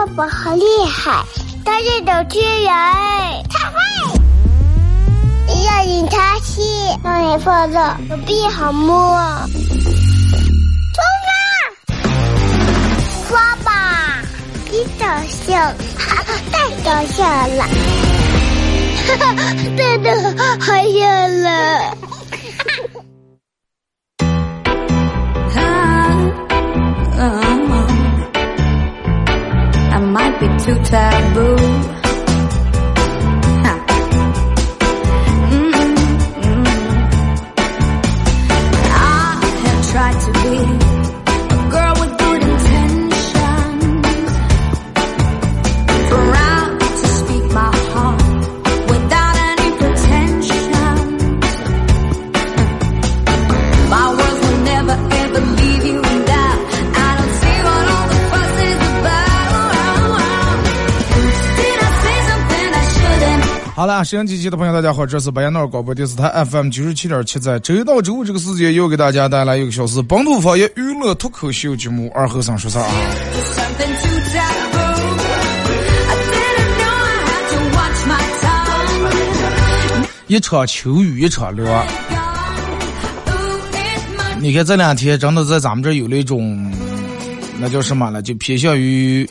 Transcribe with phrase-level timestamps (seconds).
[0.00, 1.22] 爸爸好厉害，
[1.62, 2.72] 他是小巨人，
[3.50, 3.76] 他会
[5.62, 6.62] 让你擦气，
[7.04, 7.78] 让你放松，
[8.08, 9.20] 手臂好摸。
[10.94, 11.36] 冲啊！
[13.28, 14.22] 刷吧，
[14.70, 15.70] 你搞笑，
[16.50, 17.22] 太搞笑
[17.58, 17.62] 了，
[19.06, 20.08] 哈哈， 真的
[20.60, 21.94] 好笑了。
[30.64, 31.79] Too taboo.
[64.00, 64.00] Shouldn't?
[64.00, 72.90] 好了，沈阳机器的朋友，大家好，这是白彦淖尔广播电视台 FM 九十七点七，在周一到周五这个时间又给大家带来一个小时本土方言娱乐脱口秀节目《二和尚说事儿》啊。
[80.28, 81.86] 一场秋雨一场凉，
[84.38, 86.72] 你看这两天真的在咱们这儿有那种，
[87.58, 88.22] 那叫什么了？
[88.22, 89.28] 就偏向于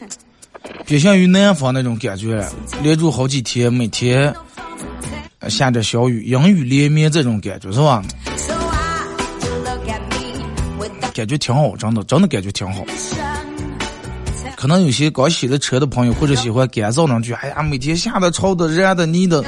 [0.86, 2.46] 偏向于南方那种感觉，
[2.84, 4.36] 连住好几天，每天
[5.50, 8.04] 下着小雨，阴雨连绵这种感觉是吧
[11.14, 12.84] 感觉挺好，真的真的感觉挺好。
[14.56, 19.44] 可能有些刚洗了车的朋友，或者喜欢干燥两句，哎呀，每天下的、潮的、热的、泥的.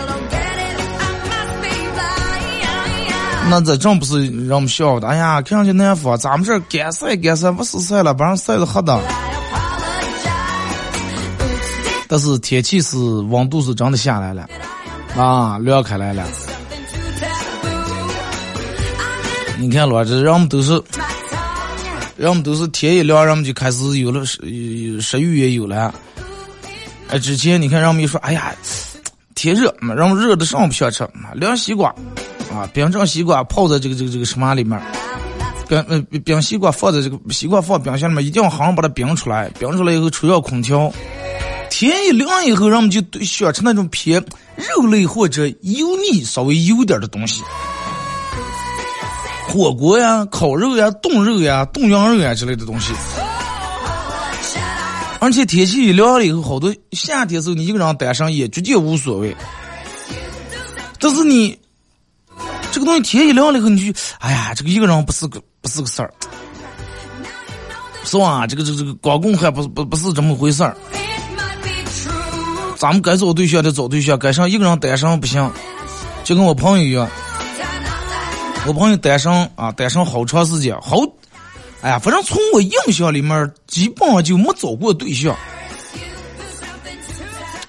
[3.50, 5.08] 那这真不是让我们笑的。
[5.08, 9.00] 哎呀，看上去南方，咱们这儿干晒干晒，不是晒了，把人晒的黑的。
[12.08, 14.50] 但是天气是温度是真的下来了，
[15.16, 16.26] 啊，凉开来了。
[19.58, 20.82] 你看了，这人们都是，
[22.18, 25.94] 人们都是天一亮，人们就开始有了食食欲也有了。
[27.10, 28.56] 哎，之前你看人们一说，哎呀，
[29.36, 31.94] 天热，嘛人们热的上不想吃，凉西瓜，
[32.52, 34.82] 啊，冰镇西瓜泡在这个这个这个什么里面，
[35.68, 40.92] 冰呃冰西瓜放在这个西瓜放冰箱里面，一定要好好把它冰出来，冰出来以后吹上空调。
[41.72, 44.24] 天一凉以后，人们就对想吃那种偏
[44.58, 47.42] 肉类或者油腻稍微油点的东西，
[49.48, 52.94] 火锅呀、烤肉呀、冻肉呀、冻羊肉呀之类的东西。
[55.22, 59.36] 而且天气一凉了以后，好多夏天时候你一个人单身也绝对无所谓。
[61.00, 61.58] 但是你
[62.72, 66.14] 这个东西天一凉了以后，你就哎呀，这个一个人不是个不是个事儿，
[68.04, 68.46] 是吧？
[68.46, 70.76] 这个这个这个光棍还不不不是这么回事儿。
[72.82, 75.52] 咱们该找对象的找对象，该上一个人单身不行，
[76.24, 77.08] 就跟我朋友一样，
[78.66, 80.98] 我朋友单身啊，单身好长时间，好，
[81.82, 85.38] 哎呀，反正从我印象里面，基本上就没找过对象，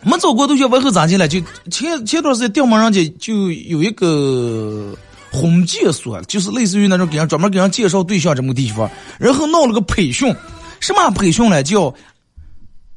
[0.01, 1.29] 没找过对象，完后咋的了？
[1.29, 1.39] 就
[1.71, 4.97] 前前段时间调门人家就有一个
[5.31, 10.35] 婚介所，就是类似于那种给人专门给人介绍对象这么个地方，然后闹了个培训，
[10.81, 11.63] 什么培训呢？
[11.63, 11.95] 叫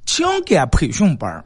[0.05, 1.43] 情感培训班儿。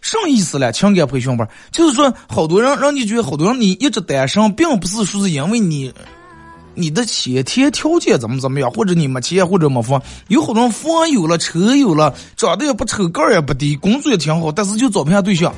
[0.00, 0.72] 什么意思呢？
[0.72, 5.92] 情感培训班就是说，好多人让你觉得好多人你一直单身，并不是说是因为你
[6.74, 15.52] 你的先天条件怎么怎么样，或者你没钱或者没房，有好多人房有了，车有了，长得也不丑，个儿也不低，工作也挺好，但是就找不下对象。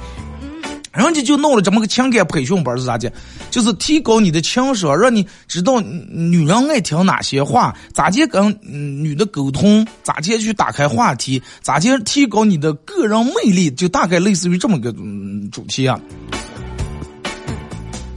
[0.92, 3.12] 人家就弄了这么个情感培训班是咋的？
[3.48, 16.00] 就是提高你的情商，让你知道女人爱听哪些话，咋接跟女的沟通，咋接去打开话题，咋接提高你的个人魅力，就大概类似于这么个嗯主题啊。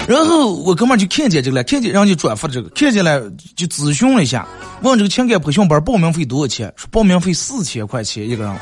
[0.08, 3.22] 然后我哥们就看见这个了，看见人家转发这个，看见了
[3.56, 4.48] 就咨询了一下，
[4.82, 6.74] 问这个情感培训班报名费多少钱？
[6.76, 8.56] 说报名费四千块钱一个人，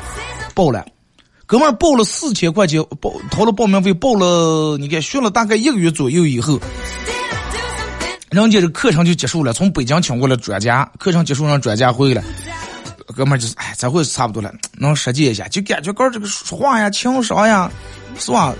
[0.54, 0.84] 报了。
[1.46, 6.58] 哥们儿报了四千块钱，报掏了报名费，报了，你看学了大概一个月左右以后，
[8.30, 12.22] 人家这课程就结束了，从北京请过来专家，课程结束让专家回来，
[13.14, 17.70] 哥们儿就是，哎，这回差不多了，能实践一下，就感觉个这个说话呀、情商呀，
[18.18, 18.54] 是吧？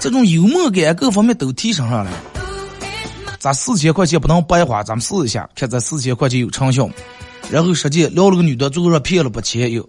[0.00, 2.10] 这种幽默感各方面都提升上来。
[3.38, 6.88] 咱四千块钱不能白花，咱们试一下，看咱四千块钱有成效？
[7.50, 9.88] 然后实际撩了个女的，最后说骗了把钱有。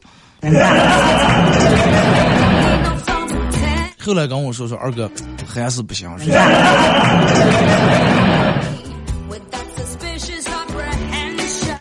[4.09, 5.07] 后来跟我说说二哥
[5.45, 6.09] 还是不行，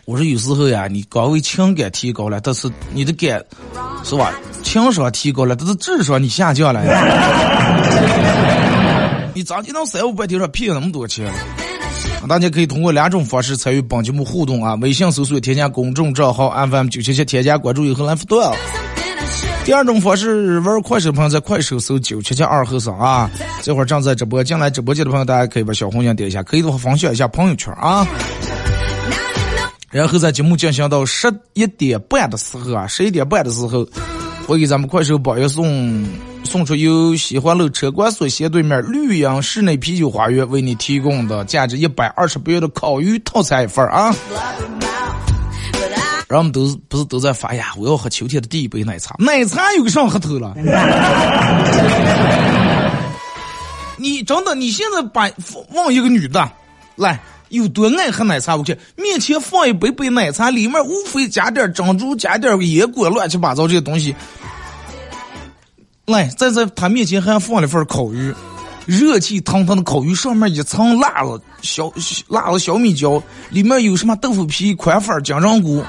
[0.05, 3.43] 我说有时候呀，你岗位情感提高了，但是你的感
[4.03, 4.31] 是吧？
[4.61, 7.01] 情商提高了，但是智商你下降了呀。
[9.33, 11.31] 你咋就能三五百天上骗那么多钱？
[12.27, 18.39] 大家可以通过两种方式参与本节目互动啊：微信搜索添加公众账号 FM 九七七，添加关注以后来互动。
[19.69, 23.29] 第二种方式，玩快手朋友在快手搜九七七二和尚啊，
[23.61, 28.03] 这会儿正在直播，进来直播间的朋友，大家可以把小红心点一下，可以的话分享一下朋友圈啊。
[29.91, 33.87] 然后在节目进行到十一点半的时候啊，十一点半的时候，
[34.47, 36.03] 我给咱们快手榜一送
[36.43, 44.15] 送出由西环路车管所斜对面绿杨室内啤酒花园为你提供的价值一百二十八元的烤鱼套餐一份儿啊。
[46.29, 50.53] 然后我们都不是都在发呀，我要喝秋天的第一杯奶茶，奶茶有个啥喝头了？
[53.97, 55.29] 你真的，你现在把
[55.71, 56.49] 问一个女的
[56.95, 57.19] 来。
[57.49, 58.55] 有多爱喝奶茶？
[58.55, 64.15] 我去，面前放一杯杯奶茶，里面无非加点珍珠，加点野果，乱七八糟这些东西。
[66.05, 68.31] 来，再在他面前还放了份烤鱼，
[68.85, 71.91] 热气腾腾的烤鱼，上面一层辣子小
[72.27, 75.83] 辣子小米椒，里面有什么豆腐皮、宽粉、金针菇，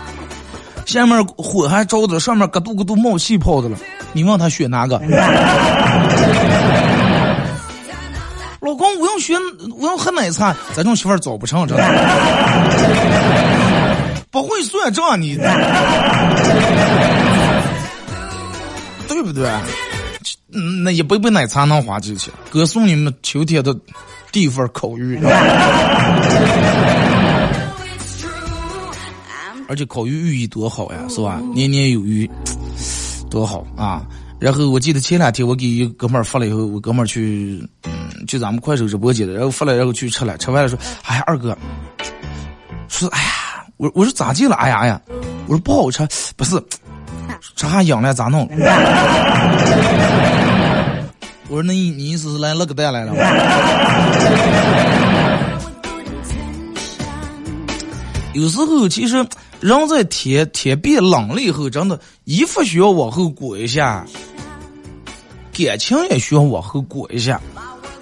[0.86, 3.76] 下面火还着着，上面咯嘟咯嘟冒气泡的了。
[4.12, 5.00] 你问他选哪个？
[8.60, 9.38] 老公，我要选，
[9.78, 10.52] 我要喝奶茶。
[10.74, 11.84] 咱这种媳妇儿找不成，真的。
[14.30, 15.36] 不会算账你，
[19.08, 19.48] 对不对？
[20.84, 22.32] 那一杯杯奶茶能花几钱？
[22.50, 23.74] 哥送你们秋天的
[24.30, 25.18] 第一份口鱼，
[29.70, 31.40] 而且烤鱼寓意多好呀，是吧？
[31.54, 32.28] 年年有余，
[33.30, 34.02] 多好啊！
[34.40, 37.64] 然后我记得前两天我给一哥们儿发了以后，我哥们儿去。
[37.84, 37.92] 嗯，
[38.26, 40.76] 去咱们快手直播间的，然后发了，然后去吃了，吃完了说
[41.06, 41.56] ：“哎呀，二哥，
[42.88, 44.56] 说哎呀，我我说咋进了？
[44.56, 45.00] 哎呀哎呀，
[45.46, 46.04] 我说不好吃，
[46.36, 46.60] 不是，
[47.54, 48.48] 这还痒了咋弄？
[51.48, 53.14] 我说那你你意思是来乐个蛋来了？
[58.34, 59.26] 有时候其实
[59.60, 64.06] 人在天天变冷了以后，真的衣服需要往后裹一下，
[65.52, 67.40] 感情也需要往后裹一下。”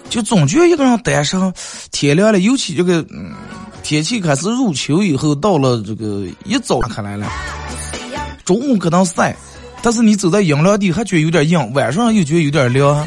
[0.09, 1.53] 就总觉得一个人单身，
[1.91, 3.35] 天凉了，尤其这个嗯，
[3.83, 7.31] 天气开始入秋以后，到了这个一早开来了，
[8.43, 9.37] 中午可能晒，
[9.83, 13.07] 但是你走在阴凉地还觉得有点硬，晚上又觉得有点凉。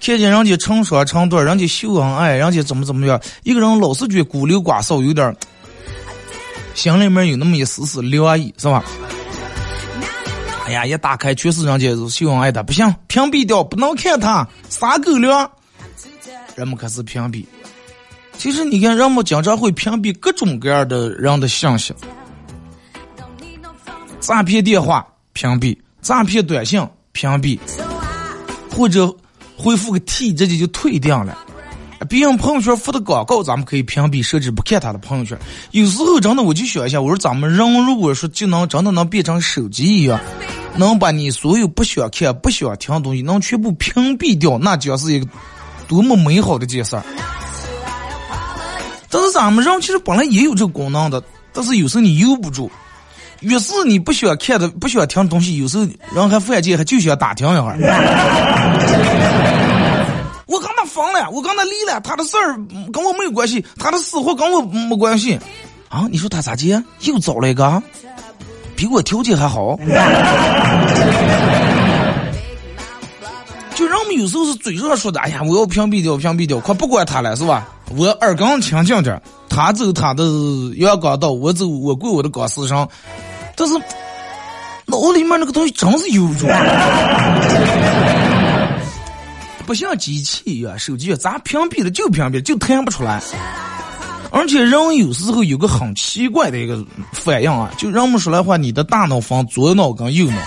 [0.00, 5.36] 看见人家成双成对，人家秀恩爱，人家怎么怎么样，一个人老是觉得孤陋寡少，有点
[6.78, 8.84] 心里面有那么一丝丝凉意，是吧？
[10.64, 15.50] 哎呀，一打开全是人家秀恩爱的，不行，屏蔽掉，不能看他，撒狗粮。
[16.54, 17.44] 人们开始屏蔽，
[18.36, 21.92] 其实你看，人们经常会屏蔽各种各样的人的信息，
[24.20, 27.58] 诈骗电话屏蔽，诈骗短信屏蔽，
[28.70, 29.12] 或者
[29.56, 31.36] 回复个 T 直接就退掉了。
[32.06, 35.38] 别人朋友圈发的广告，咱们可以屏蔽设置不看他的朋友圈。
[35.70, 40.20] 有时候真的，我就想一下，我说咱们人如果说就能真的能变成手机一样，
[40.76, 45.26] 能把你所有不想看、不想听的东西能全部屏蔽掉，那将是一个。
[45.88, 47.02] 多么美好的件事儿！
[49.08, 52.70] 但是咱们人其实本来也有这个功能的，但是有时候你悠不住。
[53.40, 57.78] 越是你不喜欢看的、不喜欢听的东西，有时候人还犯贱，还就想打听一会儿。
[60.48, 62.56] 我跟他分了，我跟他离了，他的事儿
[62.90, 65.38] 跟我没有关系，他的死活跟我没关系。
[65.90, 66.82] 啊，你说他咋接？
[67.00, 67.82] 又找了一个，
[68.74, 69.78] 比我条件还好。
[73.74, 77.68] 就人们有时候是嘴上说的，哎呀，我要屏蔽掉，屏蔽掉，快不管他了，是吧？
[77.94, 80.24] 我耳根清净点，他走他的
[80.76, 82.88] 阳刚道，我走我过我的钢丝上。
[83.54, 83.74] 但是
[84.86, 86.48] 脑里面那个东西真是有种，
[89.68, 93.22] 不像机器一样，手机咋屏蔽了就屏蔽，就弹不出来。
[94.30, 96.82] 而且人有时候有个很奇怪的一个
[97.12, 100.38] 反应啊，就人们说来话，你的大脑分左脑跟右脑。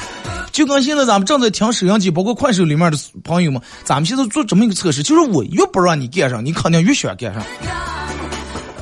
[0.52, 7.44] 就跟现在咱们正在听收音机，包括快手里面的朋友们，咱们现在做这么一个测试，就是我越不让你干上，你肯定越喜欢干上。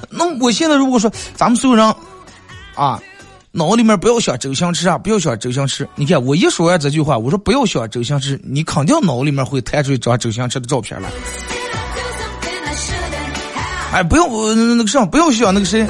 [0.09, 1.85] 那我现在如果说咱们所有人
[2.75, 2.97] 啊，
[3.51, 11.09] 脑里面不要想周星驰啊，不要想周星驰，你看我一说完这句话，我说不要想周星驰，你肯定脑里面会弹出一张周星驰的照片来。
[13.91, 15.87] 哎，不要那个啥，不要想那个谁。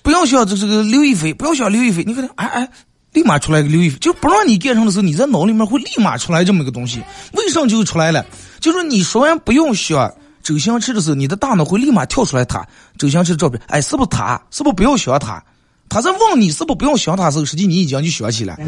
[0.00, 2.68] 不要想这这个刘亦菲，不要想刘亦菲，你看，哎哎，
[3.12, 7.02] 立马出来个刘亦菲，就不让你干上的时候，你在脑里面会立马出来这么一个东西，
[7.32, 8.24] 为什么就出来了？
[8.60, 12.64] 就是你说完不用想周星驰的时候，你的大脑会立马跳出来他
[13.02, 14.40] 周星驰的照片，哎，是不是他？
[14.52, 15.42] 是不是不要想他？
[15.88, 18.56] 他在问你是不是不用想他时候，实际你已经就想起来。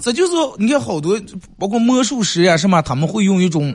[0.00, 1.18] 这就是你看好多，
[1.58, 3.74] 包括魔术师呀什么，他们会用一种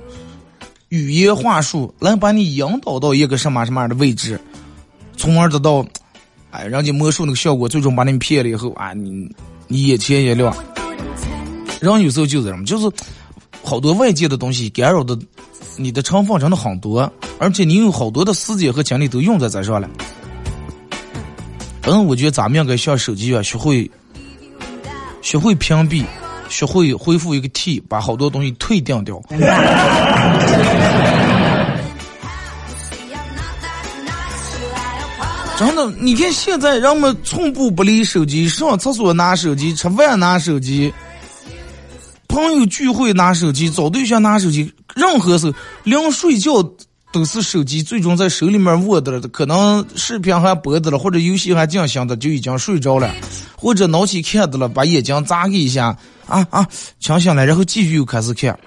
[0.89, 4.39] 语言话术来把你引导到一个什么什么样的位置，
[5.17, 5.83] 从而得到，
[6.51, 9.27] 哎，人家魔术那个效果，最终把你们骗了以后啊，你
[9.67, 10.55] 你眼前一亮。
[11.81, 12.89] 人有时候就是这么，就是
[13.61, 15.17] 好多外界的东西干扰的
[15.77, 19.89] 你的成分真的很多，而且你有好多的时间和精力都用在这上了。
[21.83, 23.89] 嗯，我觉得咱们应该像手机一样，学会
[25.21, 26.03] 学会屏蔽，
[26.49, 29.21] 学会恢复一个 T，把好多东西退掉掉。
[35.57, 40.93] 真的，你看现在人们寸步不离手机，上厕所拿手机，吃饭拿手机，
[42.27, 46.51] 朋友聚会拿手机，找对象拿手机，任何时候连睡觉
[47.11, 53.13] 都是手机，最终在手里面握的了，可能视频还播的了，或者游戏还进行的，就已经睡着了，
[53.55, 56.67] 或者拿起看的了，把眼睛眨一下，啊啊，
[56.99, 58.57] 强醒来，然后继续又开始看。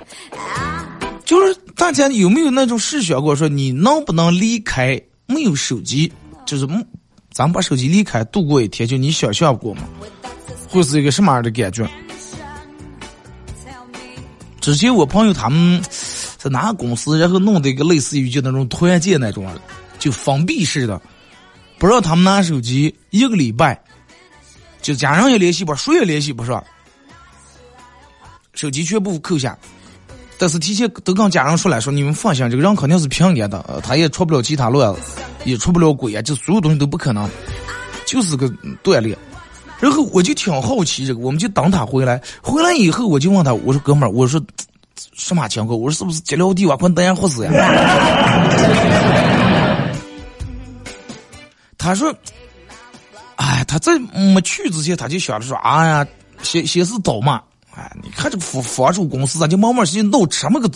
[1.25, 6.11] 就是大家有没有那种试想过，说你能不能离开没有手机？
[6.47, 6.67] 就是，
[7.33, 9.83] 咱把手机离开度过一天，就你想象过吗？
[10.69, 11.89] 会是一个什么样的感觉？
[14.61, 15.83] 之前我朋友他们
[16.49, 19.47] 拿公司，然后弄的一个类似于就那种团建那种，
[19.99, 21.01] 就封闭式的，
[21.79, 23.81] 不让他们拿手机一个礼拜，
[24.81, 26.63] 就家人也联系不上，谁也联系不上，
[28.55, 29.57] 手机全部扣下。
[30.41, 35.01] 但是提前都跟家人说了，说你们放心，这个人肯定是平安的，他也出不了其他乱子，
[35.45, 37.29] 也出不了轨啊，就所有东西都不可能，
[38.07, 38.49] 就是个
[38.85, 39.19] 锻炼。
[39.81, 44.41] 然后我就挺好奇这个，我们就等他回来，回来以后我就问他，我说哥们儿，我说
[45.15, 45.79] 什么情况？
[45.79, 47.51] 我说是不是接了地瓦昆等下护士呀？
[51.79, 52.13] 他说，
[53.37, 56.07] 哎，他在没去之前他就想着说，哎呀，
[56.43, 57.41] 先先是倒嘛。
[57.75, 60.69] 哎，你看这个房房主公司啊，就慢慢时闹什么个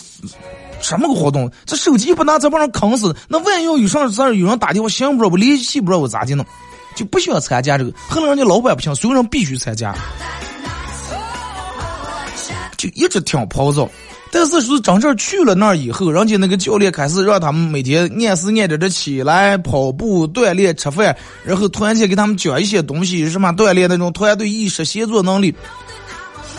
[0.81, 1.51] 什么个活动？
[1.65, 3.15] 这手机不拿，再把人坑死。
[3.27, 6.45] 那万一要有啥事儿，有人打电话响不着，我联系不着，我咋的弄？
[6.95, 7.91] 就不想参加这个。
[8.07, 9.93] 后来人家老板不行，所有人必须参加，
[12.77, 13.89] 就一直挺暴躁。
[14.35, 25.53] 但是说真正去了那儿以后，人家那个教练开始让他们每天按时按点的起来跑步锻炼、吃饭，然后突然间给他们讲一些东西，什么锻炼那种团队意识、协作能力。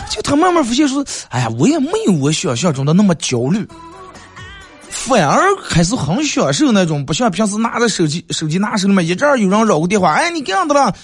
[0.09, 3.67] 就他慢慢发现说，哎呀，我也没有我想象中的那么焦虑，
[4.89, 10.95] 反而还是很享受那种，不像平时拿着手机，手机拿手里面，一阵儿有人扰个电话，哎，你干啥的了？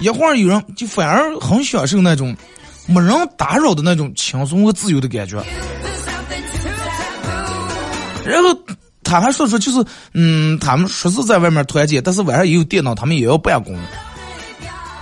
[0.00, 2.34] 一会儿有人，就反而很享受那种
[2.86, 5.42] 没人打扰的那种轻松和自由的感觉。
[8.26, 8.58] 然后
[9.02, 13.78] 他还说说，就是嗯，他们说是在外面团建，但是晚上也有电脑，他们也要办公。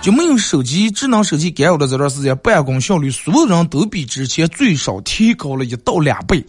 [0.01, 6.45] 就没有手机、智能手机干扰的这段时间，办公效率所有人都比之前最少提高了一到两倍。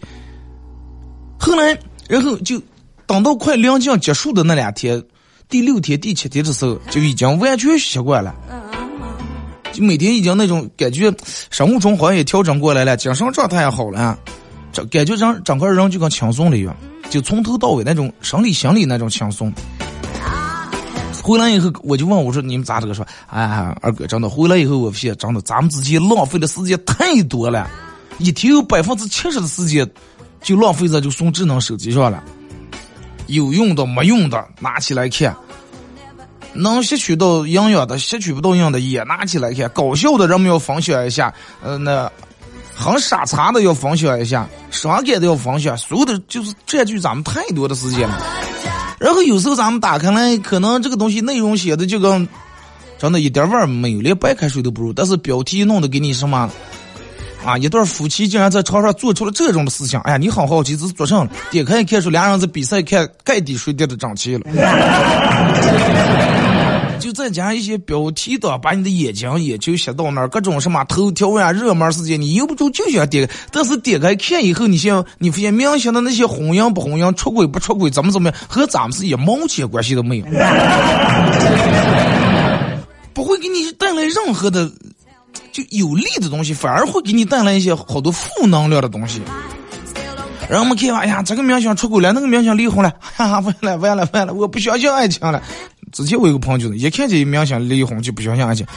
[1.39, 1.77] 后来，
[2.09, 2.61] 然后就
[3.05, 5.01] 等到快临近结束的那两天，
[5.47, 8.35] 第六天、第七天的时候，就已经完全习惯了。
[9.75, 11.13] 就每天已经那种感觉，
[11.51, 14.17] 生物钟好像也调整过来了，精神状态也好了，
[14.71, 16.73] 这感觉整整个人就跟轻松了一样，
[17.09, 19.53] 就从头到尾那种生理、心理那种轻松。
[21.21, 23.43] 回来以后，我就问我说：“你们咋这个说？”哎，
[23.81, 27.69] 二哥，真的回来以后，我发现真的咱们之间浪费的时间太多了，
[28.19, 29.85] 一天有百分之七十的时间
[30.41, 32.23] 就浪费在就送智能手机上了，
[33.27, 35.35] 有用的没用的拿起来看，
[36.55, 42.11] 能吸取到营养的吸取不到营养的也拿起来看，搞笑的人们要分享一下，呃，那
[42.75, 48.21] 很傻叉的要分享一下，伤感的要分享，所有的就是占据咱们太多的时间了。
[48.99, 52.27] 然后有时候咱们打开来，可能这个东西内容写的就跟
[52.97, 54.93] 真的一点味儿没有，连白开水都不如。
[54.93, 56.49] 但是标题弄得给你什么
[57.45, 57.57] 啊？
[57.57, 61.27] 一对夫妻竟然在床上做出了这种的事情，哎呀，你很好奇这是做什么？
[61.51, 64.41] 点开一看，说俩人在比赛，看盖底水叠的整齐了。
[67.05, 73.33] 就再加上一些标题的，把你的眼睛也就吸到那儿，各种什么头条呀、热门事件，你由不住就想点开。
[73.51, 80.25] 但是点开看以后，你先你发现明星的那些婚姻不婚姻、出轨不出轨，怎么怎么样，和咱们是一毛钱关系都没有，
[83.13, 84.67] 不会给你带来任何的
[85.51, 89.21] 就有利的东西，反而会给你带来一些好多负能量的东西。
[90.47, 95.41] 然后我们看，哎呀，这个明星出轨了，那个明星离婚了，哈哈，完了完了完了，我不相信爱情了。
[96.03, 98.67] 之前我有个朋友就是一看见明星离婚就不相信爱情。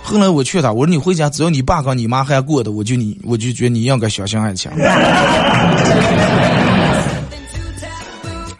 [0.00, 4.70] 后来我劝他，我说你回家只要你爸跟你妈还过的，我就你我就觉得你应该相信爱情。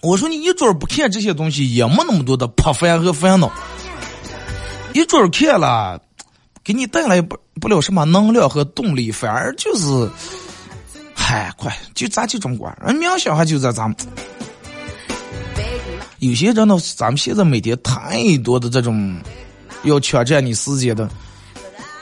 [0.03, 3.53] 我说你一准不看这些东西，也没那么多的破烦和烦恼。
[4.93, 6.01] 一准看了，
[6.65, 10.11] 给你带来不不了什么能量和动力，反而就是，
[11.15, 13.97] 嗨，快就咱就这么管，人明想还就在咱们。
[16.19, 19.17] 有些真的，咱们现在每天太多的这种
[19.85, 21.09] 要抢占你时间的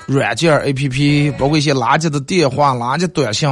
[0.07, 3.49] 软件、A P P，包括一些垃圾的电话、垃圾短信，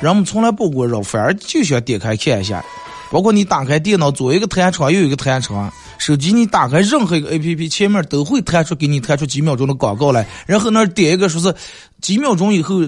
[0.00, 2.64] 人们从来不过扰，反而就想点开看一下。
[3.10, 11.54] 包括你打开电脑，左一个弹窗，右一个弹窗，手机你打开任何一个 A P P，前面都会弹出给你弹出几秒钟的广告来，然后那点一个说是
[12.00, 12.80] 几秒钟以后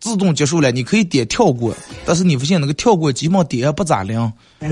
[0.00, 1.74] 自动结束了，你可以点跳过，
[2.04, 4.32] 但是你发现那个跳过基本上点也不咋灵。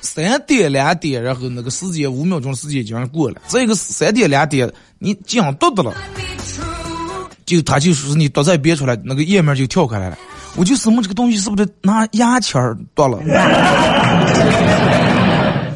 [0.00, 5.94] 三点两点，然后那个时间五秒钟的时间已经过了，这个三点两点你讲读的了，
[7.44, 10.18] 就他就说是你读再编出来，那个页面就跳开来了。
[10.56, 13.20] 我就思慕这个东西是不是拿牙签儿剁了？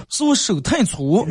[0.09, 1.25] 是我手太粗。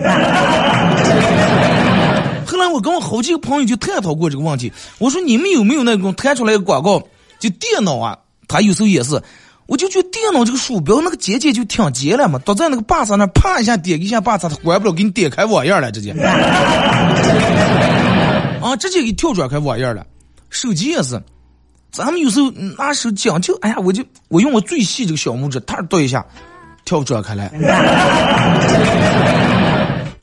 [2.45, 7.01] 后来我跟我好几个朋友就探讨过这个问题，我说你们有没有那种弹出来的广告？
[7.39, 8.17] 就电脑啊，
[8.47, 9.19] 它有时候也是，
[9.65, 16.11] 我就觉得电脑这个鼠标那个节节就挺结了嘛，倒在那个把上那啪一下点一下把它，它关不了，给你点开网页了，直接。
[18.61, 20.05] 啊，直接给跳转开网页了。
[20.51, 21.19] 手机也是，
[21.91, 26.23] 咱们有时候拿手讲究，哎呀，我就我用我最细这个小拇指，它剁一下，
[26.85, 27.49] 跳转开来。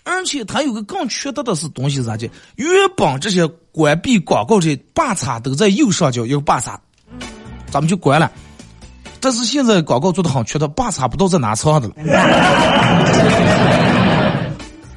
[0.08, 2.30] 而且它有个更缺德的是东西是啥的？
[2.56, 6.80] 原本这些关闭广告这把叉都在右上角一个把叉，
[7.70, 8.32] 咱们就关了。
[9.20, 11.94] 但是现在广告做的很缺德，把叉不知道在哪藏的了。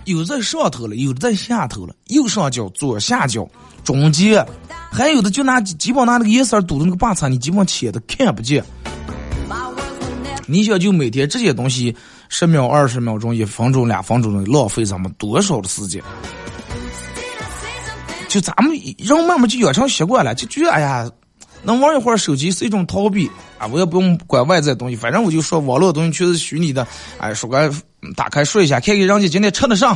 [0.05, 3.45] 有在上头了，有的在下头了，右上角、左下角、
[3.83, 4.45] 中间，
[4.91, 8.63] 还有的就拿基本拿那个颜色堵的那个把叉，你基本切的看不见。
[10.47, 11.95] 你想就每天这些东西
[12.33, 16.01] 十秒、二十秒钟、一分钟、两分钟的浪费咱们多少的时间？
[18.29, 21.11] 就咱们人慢慢就养成习惯了，就觉得哎呀，
[21.61, 23.29] 能玩一会儿手机是一种逃避
[23.59, 27.69] 啊，我也不用管外在东西，反正我就说网络东西全是虚拟的，哎，说个
[28.15, 29.93] 打开说一下，看看人家今天吃得上，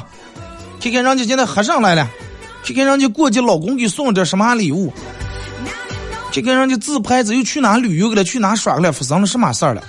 [0.82, 2.06] 看看人家今天喝上来了，
[2.66, 4.92] 看看人家过节老公给送点什么礼物，
[6.34, 9.82] 看看人家自拍子又去哪旅游了，去哪耍了，发生了什么事儿了。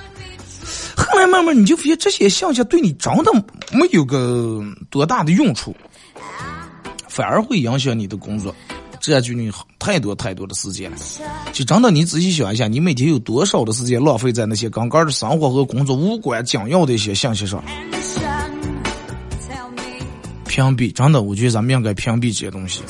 [0.97, 3.33] 后来慢慢你就发现这些信息对你真的
[3.73, 5.75] 没有个多大的用处，
[7.09, 8.55] 反而会影响你的工作，
[9.01, 10.97] 占据你太多太多的时间了。
[11.53, 17.63] 就真的你仔细想一下，你每天有多少的时间浪费在那些刚刚的生活和工作无关紧要的一些信息上？
[20.47, 22.81] 屏蔽，真的，我觉得咱们应该屏蔽这些东西。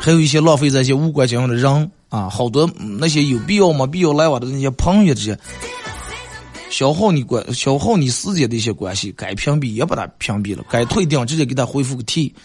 [0.00, 5.38] 还有一些浪费在一些无关紧要的人啊，好多那些有必要没必要来往的那些朋友这些。
[6.70, 12.34] 消耗你关消耗你时间的一些关系，该屏蔽也把它屏蔽了，该退订直接给他回复个 T。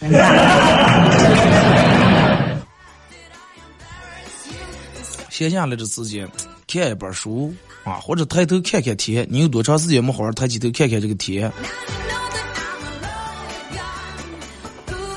[5.30, 6.28] 闲下来的时间
[6.66, 7.52] 看一本书
[7.84, 9.26] 啊，或者抬头看看天。
[9.28, 11.52] 你有多长时间没好好抬起头看看这个天？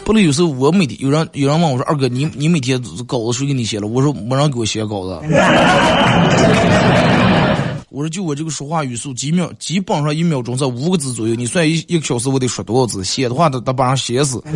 [0.04, 5.22] 不能有时候我每天有人有人问我说：“二哥，你你每天稿子谁给你写了？”我说：“没人给我写稿子。”
[7.90, 11.34] 我说就我这个说话语速，几秒基本上一秒钟在五个字左右。
[11.34, 13.04] 你算一一个小时我得说多少字？
[13.04, 14.44] 写的话都得把人写死。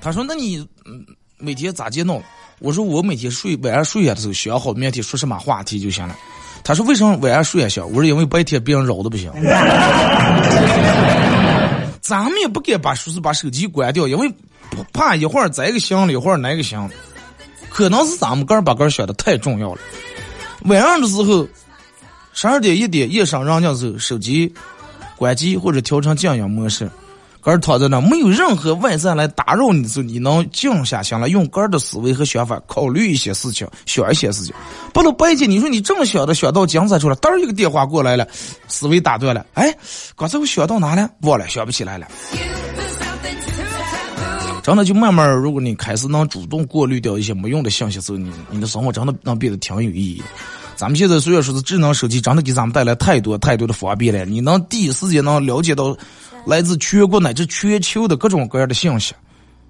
[0.00, 0.66] 他说：“那你
[1.38, 2.22] 每天咋接弄？”
[2.58, 6.16] 我说：“我每天睡晚上睡下的时候想好明天说什么话题就行了。”
[6.64, 9.30] 他说：“为什么晚上睡也行？”我说：“因为白天别人扰的不行。
[12.00, 14.32] ”咱们也不敢把说是把手机关掉，因为
[14.92, 16.90] 怕一会儿这个响了，一会儿那个响，
[17.68, 19.80] 可能是咱们个儿把个儿想的太重要了。
[20.64, 21.46] 晚上的时候，
[22.32, 24.52] 十二点一点夜深人静的时候，手机
[25.16, 26.88] 关机或者调成静音模式，
[27.40, 34.54] 个儿躺在那，没有任何外在来打扰你的时候，你能静下心来，用个儿的思维和想法考虑一些事情，想一些事情。
[34.92, 38.26] 不能白天你说你正想着想到精彩出来，嘚儿一个电话过来了，
[38.68, 39.44] 思维打断了。
[39.54, 39.74] 哎，
[40.16, 41.10] 刚才我想到哪了？
[41.22, 42.06] 忘了，想不起来了。
[44.62, 50.22] 真的就慢慢，如果你开始能主动过滤掉一些没用的信息之后，你你的生活真的能变得挺有意义。
[50.76, 54.24] 咱们现在虽然说是智能手机，真的给咱们带来太多太多的方便了。
[54.24, 55.96] 你能第一时间能了解到
[56.46, 59.14] 来自全国乃至全球的各种各样的信息，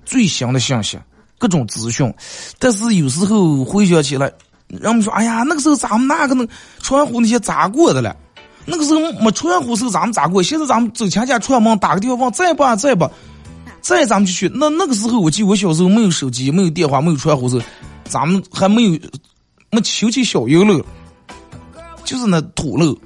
[0.05, 0.99] 最新的信息，
[1.39, 2.13] 各种资讯。
[2.59, 4.31] 但是有时候回想起来，
[4.69, 6.47] 人们说：“哎呀，那个时候咱们那个能
[6.81, 8.15] 传呼那些咋过的了？
[8.67, 10.43] 那个时候没传呼时候咱们咋过？
[10.43, 12.77] 现在咱们走亲家串门，打个电话，问在不？
[12.77, 13.11] 在吧。”
[13.83, 17.63] 再咱们就去，那那个时候我记得我小时候没有手机，没有电话，没有传呼时候，
[18.05, 18.91] 咱们还没有
[19.73, 20.81] 没修起小油楼，
[22.05, 22.97] 就是那土路，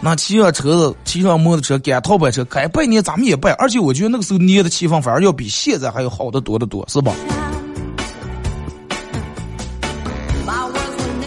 [0.00, 7.14] 那骑上车子，骑上摩托车，赶套板车，该拜年咱们也拜，而且我觉得那个时候年的气氛反而要比现在还要好得多得多，是吧？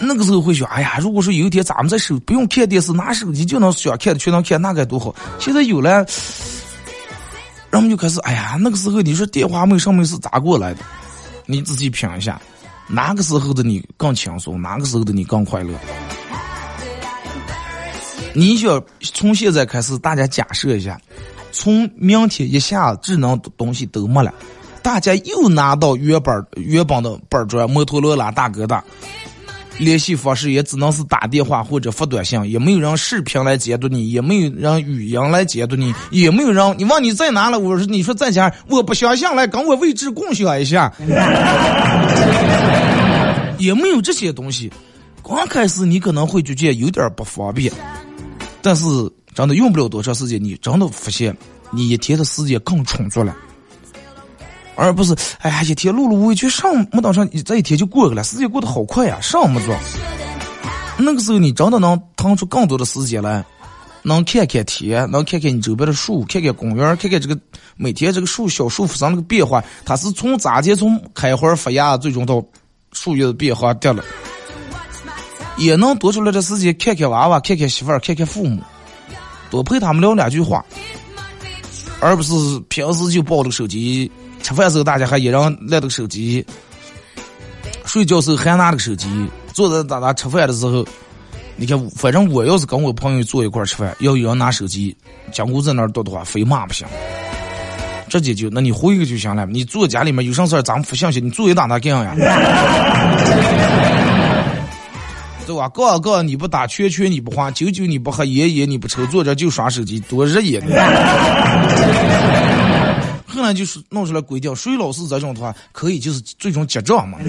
[0.01, 5.13] 那个时候会想，哎呀，如果说有一天咱们在手不用看电视，拿手机就能想看的全能看，那该多好！
[5.39, 6.05] 现在有了，
[7.71, 10.81] 然后就开始，哎呀，那个时候你说电话没上面是咋过来的？
[11.45, 12.41] 你仔细品一下，
[12.87, 15.73] 哪个时候的你更轻松，哪个时候的你更快乐？
[18.33, 20.99] 你想从现在开始，大家假设一下，
[21.51, 24.33] 从明天一下智能东西都没了，
[24.81, 28.83] 大家又拿到原本原本的板砖、摩托罗拉、大哥大。
[29.79, 40.93] 联系方式也只能是打电话或者发短信，也没有人视频来监督你，也没有人语音来监督你，也没有人你问你在哪了，我说你说在家，我不相信，来跟我位置共享一下，
[43.57, 44.71] 也没有这些东西。
[45.23, 47.71] 刚开始你可能会觉得有点不方便，
[48.61, 48.85] 但是
[49.33, 51.35] 真的用不了多长时间，你真的发现
[51.71, 53.35] 你一天的时间更充足了。
[54.79, 59.75] 而不是，哎呀，一天碌碌无为，去上没当上，这一天就过去了，时间过得好快呀，上没做。
[60.97, 63.43] 那个时候你真的能腾出更多的时间来，
[64.03, 67.37] 能看看天，能看看你周边的树，看看公园，看看这个
[67.75, 72.41] 每天这个树小树发生那个变化，它是从咋接从开花发芽，最终到
[72.93, 74.03] 树叶的变化掉了，
[75.57, 78.61] 也能多出来的时间看看娃娃，看看媳妇儿，看看父母，
[79.49, 80.63] 多陪他们聊两句话，
[81.99, 82.33] 而不是
[82.69, 84.09] 平时就抱着手机。
[84.41, 86.45] 吃饭时候大家还一人拿个手机，
[87.85, 89.07] 睡觉时候还拿个手机，
[89.53, 90.85] 坐在咱咱吃饭的时候，
[91.55, 94.95] 你看，反正我要是跟我朋友坐一块吃饭，要有人拿手机，
[95.31, 96.87] 讲故在那儿叨的话，非骂不行。
[98.07, 99.45] 直接就，那你回去就行了。
[99.45, 102.15] 你坐家里面有啥事，咱们发信息，你坐一打他干呀？
[105.45, 105.69] 对吧？
[105.69, 110.59] 告诉告诉你不打圈圈你不花，酒酒你不喝，烟烟你不抽，坐着就耍手机，多日也。
[113.29, 117.19] 后来就是弄出来规定，谁老师这种的话，可以就是最终结账嘛。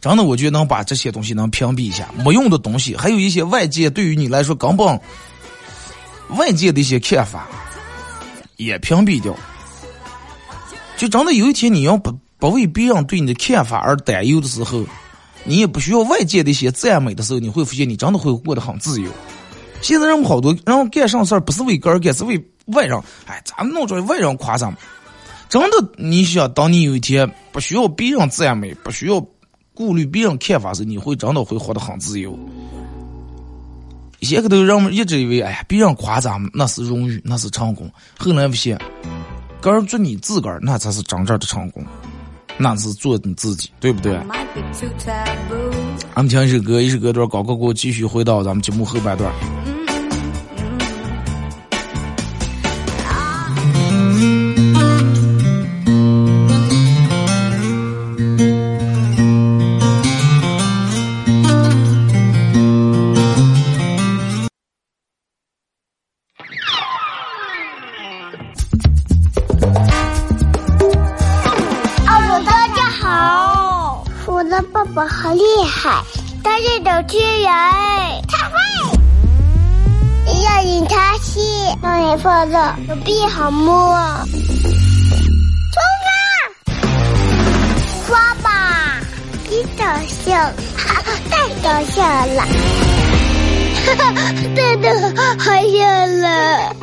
[0.00, 5.00] 真 的，我觉得能把这些东西能屏蔽一下，没用的东西，还有一些外界对于你来说根本
[6.30, 7.46] 外界的一些看法，
[8.56, 9.34] 也屏蔽掉。
[10.96, 14.84] 就真的有一天你要不不为别人对你的看法而担忧的时候，
[15.44, 19.08] 你也不需要外界的一些赞美的时候，你会发现你真的会过得很自由。
[19.82, 22.98] 现在人们好多，人干上事儿不是为个人干，是为外人。
[23.26, 24.76] 哎，咱们弄出来外人夸咱们。
[25.48, 29.22] 真的，你想，当你有一天不需要别人赞美，不需要
[29.74, 32.38] 顾虑别人看法时，你会真的会活得很自由。
[34.20, 37.90] 前个头人们一直以为，哎呀，别人夸咱们那是荣誉，那是成功。
[38.16, 38.80] 后来发现，
[39.60, 41.84] 个人做你自个儿，那才是真正的成功，
[42.56, 44.14] 那是做你自己，对不对？
[46.14, 49.30] 俺们听一首歌，一首歌段，高高给我继续回到咱们节目后半段。
[82.44, 83.96] 乐，手臂好摸。
[85.72, 86.72] 出发，
[88.06, 89.00] 刷吧，
[89.48, 90.36] 你高兴，
[91.30, 92.02] 太高兴
[92.34, 92.40] 了，
[93.86, 94.16] 哈哈，
[94.54, 95.22] 真的好
[95.64, 96.76] 笑了。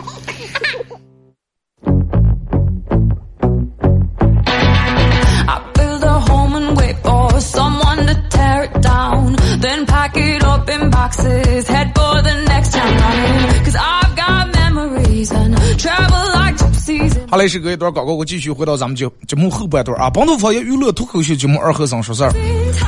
[17.30, 20.10] 好嘞，是隔一段广告，我继续回到咱们节节目后半段啊。
[20.10, 22.34] 本土方言娱乐脱口秀节目二和尚说事儿。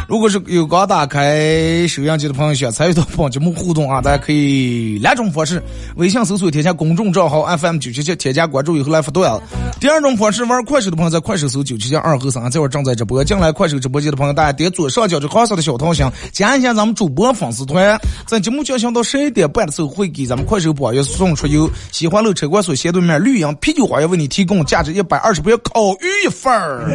[0.09, 5.61] 如果是有刚打开收音机的朋友想参与到本节目互动啊， 大家可以两种方式：
[5.95, 9.43] 微信搜索添加公众账号 FM 九七七，添加关注以后来发段子；
[9.79, 13.23] 第二种方式，玩快手的朋友在快手搜九七七二和尚，这会儿正在直播。
[13.23, 17.95] 进来快手直播间的朋友，大家点左上角这黄色的小桃心，加一下咱们主播粉丝团。
[18.25, 26.87] 在节目进行到十一点半的时候，会给咱们快手榜友送出由喜欢乐车管所斜对面绿洋啤酒花园为你提供价值一百二十元烤鱼一份儿。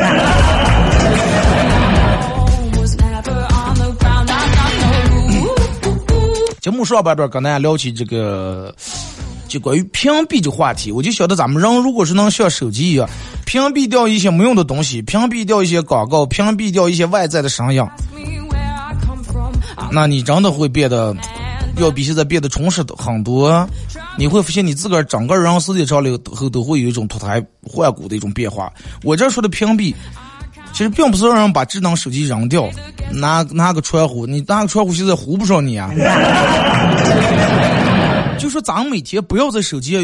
[6.61, 8.75] 节目上半段跟大家聊起这个，
[9.46, 13.09] 就关于屏蔽这话题，我就晓得咱们人如果是能像手机一样，
[13.44, 17.87] 屏蔽掉一些没用的东西，屏蔽掉一些广告，屏蔽掉一些外在的声音，
[19.92, 21.14] 那你真的会变得
[21.77, 23.69] 要比现在变得充实很多。
[24.19, 28.73] 你会发现你自个儿整个人时间长了后都会有一种脱胎换骨的一种变化。
[29.03, 29.95] 我这说的屏蔽，
[30.73, 32.69] 其实并不是让人把智能手机扔掉，
[33.12, 35.91] 拿拿个窗户，你拿个窗户现在糊不上你啊。
[38.39, 39.99] 就说咱们每天不要在手机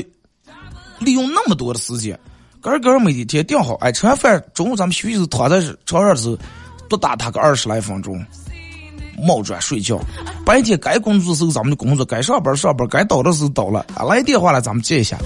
[0.99, 2.19] 利用那么多的时间，
[2.61, 6.39] 个个每天定好，哎，吃完饭中午咱们休息时躺在床上的时候，
[6.89, 8.25] 多打他个二十来分钟。
[9.19, 9.99] 冒转睡觉，
[10.45, 13.85] 白天该工作的时候咱们就工作，该上班上班，该倒的时候倒了。
[13.95, 15.19] 啊，来电话了咱们接一下，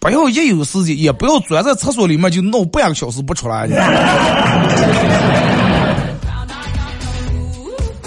[0.00, 3.66] 不要一有时间，也不要钻在厕所里面就闹半个小时不出来。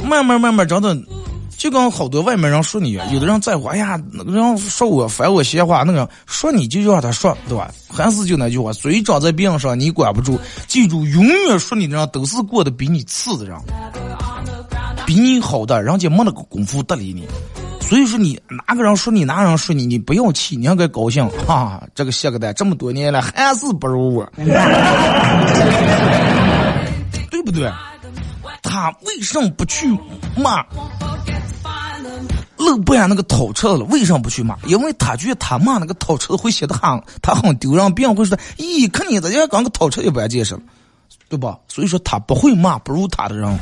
[0.04, 0.98] 慢慢慢慢，真的
[1.58, 7.70] 就跟好多外面人说你，有的人在乎，哎呀，那个人说我烦我闲话，那个说你就让他说，对吧？
[7.90, 13.58] 还是就那句话，嘴长在病上你管不住，记住，永远说你的人都是过得比你次的人。
[15.08, 17.26] 比你好的，人家没那个功夫搭理你，
[17.80, 21.82] 所以说你哪个人说你，哪个人说你，你不要气，你应该高兴哈。
[21.96, 24.30] 这个谢个蛋这么多年了，还是不如我，
[27.32, 27.72] 对不对？
[28.62, 29.88] 他为什么不去
[30.36, 30.58] 骂
[32.58, 33.86] 老板那个偷车了？
[33.86, 34.58] 为什么不去骂？
[34.66, 40.60] 因为他觉得他骂那个偷车会显得很他很丢人，别人会说，咦，看你在家刚个偷车也不爱解释，
[41.30, 41.58] 对吧？
[41.70, 43.58] 所以说他不会骂不如他的人。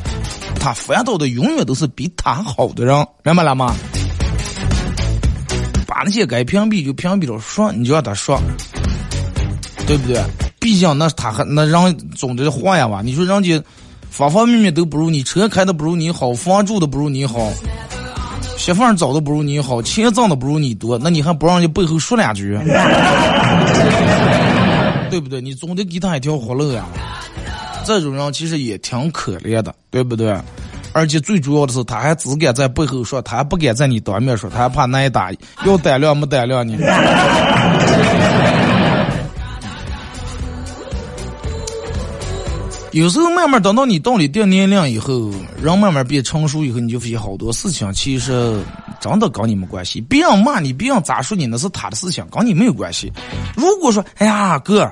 [0.65, 3.75] 他烦恼的永远都是比他好的人，明白了吗？
[5.85, 8.41] 把那些该屏蔽就屏蔽了，说你就让他说，
[9.85, 10.19] 对不对？
[10.59, 13.03] 毕竟那他还那人总得换呀吧？
[13.03, 13.63] 你说人家
[14.09, 17.47] 方方面面都不如你，车开的不如你好，房住的不如你好，
[18.57, 22.57] 媳妇找的不如你好，钱挣的不如你多，那你还不让人家背后说两句？
[25.11, 25.39] 对不对？
[25.39, 26.85] 你总得给他一条活路呀。
[27.85, 30.35] 这种人其实也挺可怜的，对不对？
[30.91, 35.29] 而且最主要的是，他还只敢在背后说，他还不敢在你当面说，他还怕挨打。
[35.65, 36.75] 要胆量没胆量呢？
[42.91, 45.29] 有时候慢慢等到你到了一定年龄以后，
[45.61, 48.57] 人慢慢变成熟以后，你就发现好多事情其实
[49.01, 49.99] 真的跟你没关系。
[49.99, 53.11] 别人骂你，别人咋说你，那是他的事情，跟你没有关系。
[53.57, 54.89] 如果说，哎呀，哥。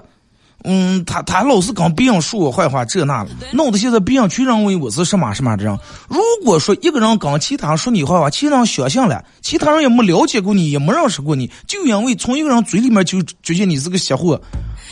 [0.64, 5.78] 嗯，他他老是跟别人说我坏话，这那的，弄得现在别人全认为我是什么什么的人。
[6.08, 14.40] 如果说一个人跟其他人说你坏话，其他人相信了，其他人也没了解过你，也没认识过你，就因为从一个人嘴里面就觉得你是个邪货，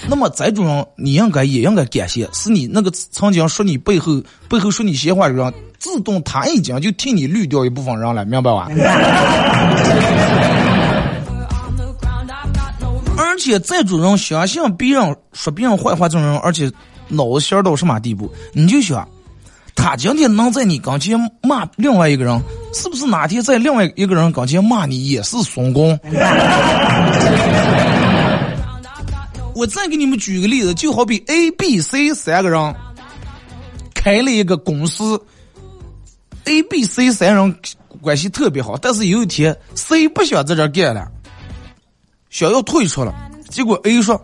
[0.09, 8.67] 那么这种人你应该也应该感谢，是你那个曾经说你背后 背后说你闲话的人，自动他已经就替你滤掉一部分人了，明白吧？
[13.41, 16.71] 且这种人相信别人说别人坏话，这种人，而且
[17.07, 18.31] 脑子小到什么地步？
[18.53, 19.07] 你就想，
[19.75, 22.39] 他今天能在你跟前骂另外一个人，
[22.73, 25.99] 是不是哪天在另外一个人跟前骂你也是松功？
[29.55, 32.75] 我再给你们举个例子，就好比 A、B、C 三个人
[33.95, 35.19] 开了一个公司
[36.45, 37.55] ，A、B、C 三人
[38.01, 41.07] 关系特别好，但是有一天 C 不想在这干了。
[42.29, 43.13] 想要退出了，
[43.51, 44.19] 结果 A 说，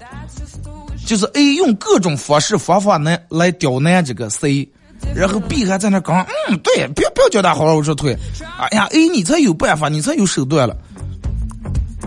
[1.05, 4.67] 就是 A 用各种方式方法来来刁难这个 C，
[5.13, 8.17] 然后 B 还在那刚，嗯，对，不要不要叫他好好我说退，
[8.57, 10.75] 哎呀，A 你才有办法，你才有手段了。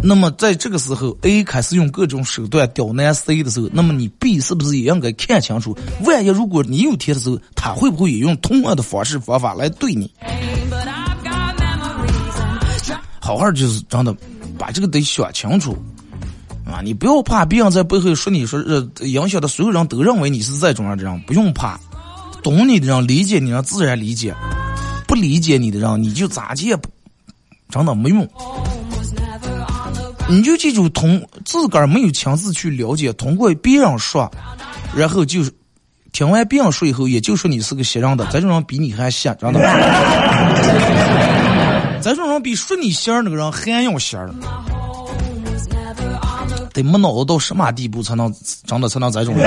[0.03, 5.77] 那么在这个时候，A 开始用各种手段刁难 C 的时候，那么你 B 是不是也应该看清楚？
[6.07, 10.11] 万一如果你有天的时候，他会不会也用同样的方式方法来对你？
[13.21, 14.17] 好好就是真的。
[14.59, 15.75] 把这个得想清楚，
[16.73, 16.81] 啊！
[16.83, 21.79] 你不要怕别人在背后说你说呃，影响的所有人都认为你是这种样的人，不用怕。
[22.43, 24.35] 懂你的人、理解你的人自然理解，
[25.07, 26.89] 不理解你的人你就咋接不，
[27.69, 28.27] 真的没用。
[30.29, 34.31] 你就记住，通自个儿没有亲自去了解，通过别人说，
[34.97, 35.41] 然后就
[36.13, 39.61] 听完别人说以后，也就说你是个邪人的，这种人比你还邪，真的。
[42.01, 44.31] 这种人比说你仙儿那个人还要仙儿，
[46.83, 49.35] 得没脑子到什么地步才能长得才能这种？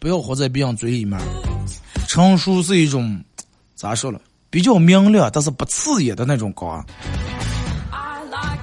[0.00, 1.18] 不要活在别人嘴里面。
[2.06, 3.20] 成熟是一种
[3.74, 4.20] 咋说了？
[4.48, 6.82] 比较明亮，但是不刺眼的那种光，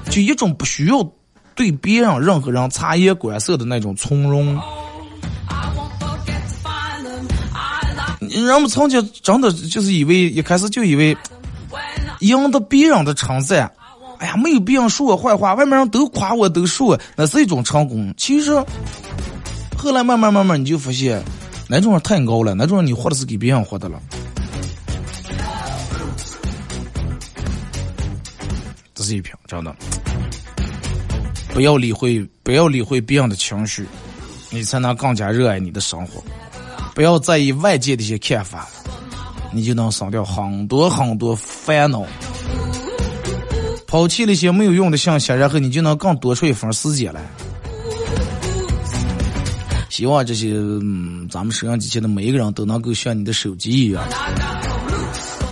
[0.10, 1.06] 就一种不需要
[1.54, 4.58] 对别人任何人察言观色的那种从容。
[8.21, 11.15] 人们曾经真的就是以为一开始就以为
[12.21, 13.69] 赢得别人的称赞，
[14.23, 18.13] 哎呀，没有别人说我坏话，外面人都夸我，都说我，那是一种成功。
[18.15, 18.51] 其实，
[19.77, 21.21] 后来慢慢慢慢你就发现，
[21.67, 23.99] 那种人太高了，那种人你活的是给别人活的了。
[28.95, 29.75] 这是一瓶，真的。
[31.53, 33.86] 不要理会，不要理会别人的情绪，
[34.51, 36.23] 你才能更加热爱你的生活。
[36.95, 38.69] 不要在意外界的一些看法，
[39.51, 42.05] 你就能省掉很多很多烦恼。
[43.93, 47.21] 抛弃了一些没有用的信息，然后你就能更多出一份时间来。
[49.88, 54.03] 希望这些嗯，咱们摄像机前的每一个人都能够像你的手机一样，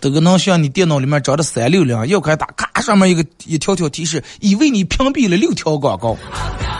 [0.01, 6.17] 都能像你电脑里面装的三六零，要开打咔上面一个一条条提示，已为你屏蔽了六条广告。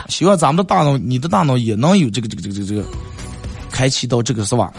[0.08, 2.84] 希望咱们的大脑，你的大脑也能有这个这个这个这个，
[3.70, 4.72] 开启到这个是吧？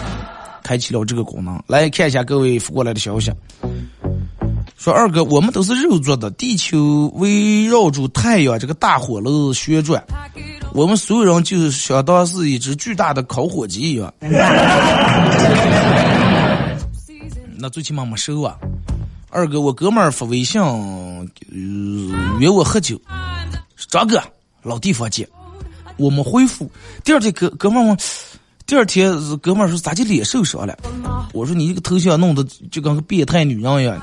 [0.61, 1.63] 开启了这个功能。
[1.65, 3.31] 来看一下各位发过来的消息。
[4.83, 10.03] 说二哥，我们都是肉做的，地球围绕住太阳这个大火炉旋转，
[10.73, 14.13] 我们所有人就相当是一只巨大的烤火鸡一样。
[17.57, 18.57] 那最起码没收啊。
[19.29, 20.61] 二哥，我哥们儿发微信、
[22.41, 22.99] 约我喝酒，
[23.87, 24.21] 张哥
[24.63, 25.25] 老地方见，
[25.95, 26.69] 我们回复。
[27.05, 27.97] 第二天哥哥们儿，
[28.65, 30.77] 第二天哥们儿说咋就脸受伤了？
[31.31, 33.97] 我说你这个头像弄得就跟个变态女人一样。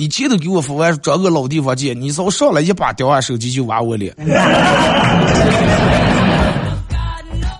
[0.00, 4.16] 你前头给我发完找个老地方借，你早上来一把叼下手机就挖我脸。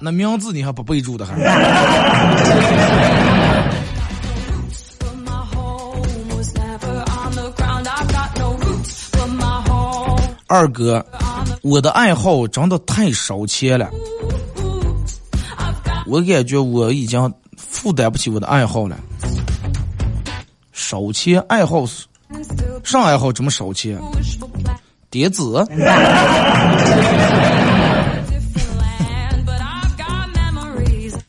[0.00, 1.35] 那名字你还不备注的还？
[10.46, 11.05] 二哥，
[11.61, 13.87] 我的爱好真的太烧钱了，
[16.07, 18.96] 我感觉我已经负担不起我的爱好了。
[20.72, 22.07] 烧钱爱好是
[22.84, 23.98] 上爱好这么烧钱？
[25.10, 25.64] 叠字？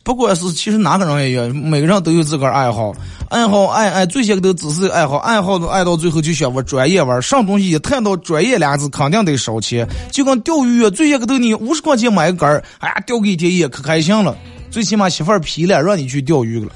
[0.03, 2.91] 不管是其实哪个人也一样，每个人都有自个儿爱好，
[3.29, 9.87] 爱好爱爱，最先都只是爱好，爱好都爱到最后就想玩专业玩，上东西一谈到专业俩字，肯定得烧钱。
[10.11, 14.35] 就跟钓鱼，最先个头你五十块钱买个杆儿，哎呀，钓个一天也可开心了，
[14.69, 16.71] 最起码媳妇儿皮了，让你去钓鱼了。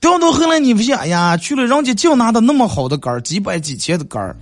[0.00, 4.36] 钓到后来你发现，哎呀，去了人家净拿的那么好的杆儿，几百几千的杆儿，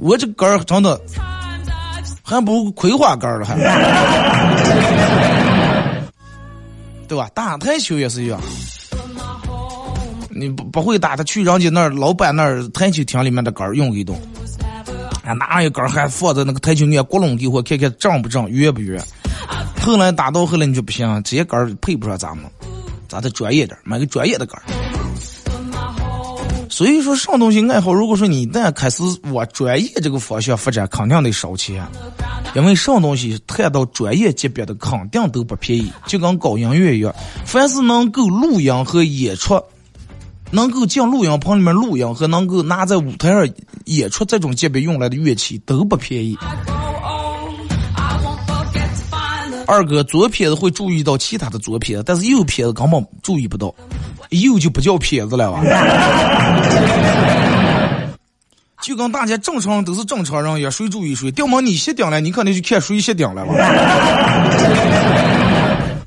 [0.00, 0.98] 我这杆儿真的
[2.22, 3.56] 还不如葵花杆儿了还。
[7.08, 7.30] 对吧？
[7.34, 8.38] 打台球也是一样，
[10.28, 14.14] 你不不会打，他去人家那儿老板那儿台球厅里面的杆儿用一动，
[15.24, 19.02] 啊，拿一杆儿还放在那个台球面咕隆地或看看正不正，圆不圆。
[19.80, 22.44] 后来打到后来你就不行，这些杆儿配不上咱们，
[23.08, 24.60] 咱得专业点，买个专业的杆。
[26.70, 31.84] 所以说，上东西爱好，如果说你一旦开始往专业这个方向发展，肯定得烧钱，
[32.54, 37.12] 因为上东西谈到专业级别的，肯定都不便宜，就跟搞音乐一样，
[37.44, 39.60] 凡是能够录音和演出，
[40.52, 43.48] 能够进录音棚里面录音和能够拿在舞台上
[43.86, 46.38] 演出这种级别用来的乐器都不便宜。
[49.68, 53.74] 二哥左撇子会注意到其他的左撇子，但是右撇子根本注意不到，
[54.30, 55.60] 右就不叫撇子了吧？
[58.80, 61.30] 就跟大家正常都是正常人一样，谁注意谁。
[61.32, 63.52] 掉毛你熄顶了，你肯定就看谁熄顶了吧？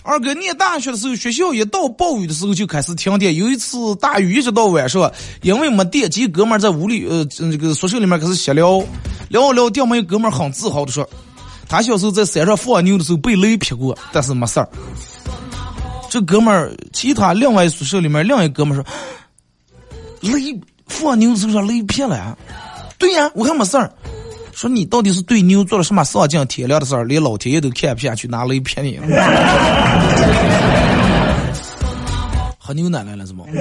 [0.02, 3.36] 二哥念大学的时候，学校一到暴雨的时候就开始停电。
[3.36, 5.12] 有一次大雨一直到晚上，
[5.43, 8.82] 因为没电，几个哥们在屋里呃这个宿舍里面开始闲聊，
[9.30, 11.08] 聊啊聊，掉毛一哥们很自豪的说。
[11.71, 14.67] 他小时候在山上放牛的时候被雷劈过，但是没事儿。
[16.10, 18.84] 这哥们儿，其他另外宿舍里面另一哥们说，
[20.19, 22.38] 雷放牛的时候雷劈了呀。
[22.97, 23.89] 对呀，我还没事儿。
[24.51, 28.99] 说你到底是对牛做了什么丧尽天良的事儿，连老天爷都看不下去，拿雷劈你。
[32.60, 33.45] 喝牛奶来了是吗？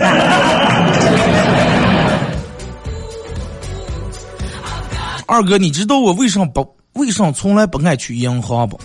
[5.27, 6.69] 二哥，你知道我为什么不？
[6.95, 8.81] 为啥从来不爱去银行不？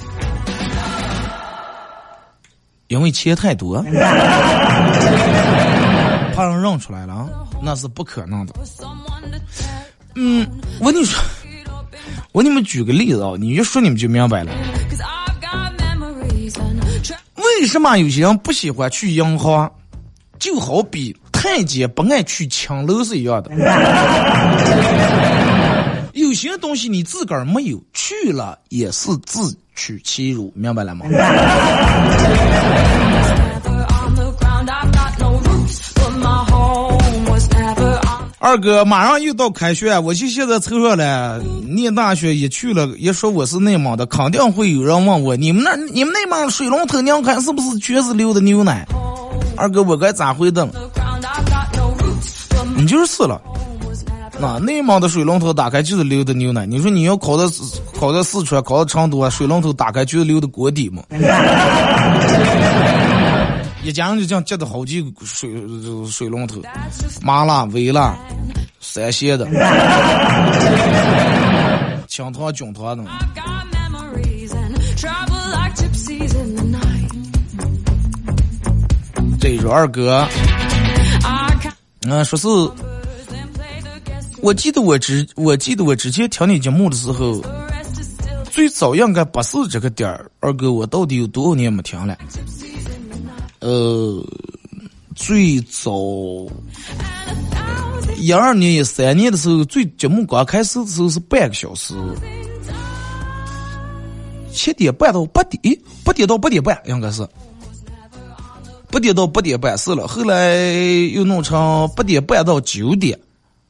[2.87, 3.83] 因为钱太多，
[6.33, 7.27] 怕人认出来了，
[7.61, 8.53] 那是不可能的。
[10.15, 10.47] 嗯，
[10.79, 11.19] 我跟你说，
[12.31, 14.51] 我给你们举个例子啊，你一说你们就明白了。
[17.35, 19.71] 为什么有些人不喜欢去银行？
[20.37, 23.49] 就好比太监不爱去青楼是一样的。
[26.15, 31.05] 有些东西你自个儿没有去了，也是自取其辱，明白了吗？
[38.39, 41.41] 二哥，马上又到开学，我就现在凑上了。
[41.67, 48.87] 念大学一去了，一说我是内蒙的，肯定会有人问我：你们那、你们内蒙水龙头娘看是不是全是流的牛奶？
[49.57, 50.65] 二哥，我该咋回答？
[52.77, 53.41] 你就是了。
[54.39, 56.65] 那内蒙的水龙头打开就是流的牛奶。
[56.65, 57.43] 你说你要考到
[57.97, 61.03] 考到四川，考到成都啊，水龙头打开就是流的锅底嘛？
[63.83, 65.49] 一家人就这样接的好几个水
[66.09, 66.59] 水龙头，
[67.21, 68.17] 麻辣、微辣、
[68.79, 69.45] 三鲜的、
[72.07, 73.03] 清汤、菌汤的。
[79.39, 80.27] 这一说二哥，
[82.07, 82.47] 嗯，说是，
[84.45, 87.43] 我记得我之我记得我之前听你节目的时候，
[88.51, 90.29] 最早应该不是这个点儿。
[90.39, 92.15] 二哥，我到底有多少年没听了？
[93.61, 94.23] 呃，
[95.15, 95.91] 最早
[98.17, 101.95] 一二年、一三年的时候，最节目刚开始的时候是半个小时，
[104.53, 107.27] 七点半到八点，八点到八点半应该是，
[108.91, 110.07] 八点到八点半是了。
[110.07, 110.55] 后来
[111.15, 113.19] 又弄成八点半到九点，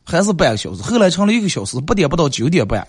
[0.05, 0.81] 还是半个小时。
[0.83, 2.87] 后来成了一个小时，八点半到九点半。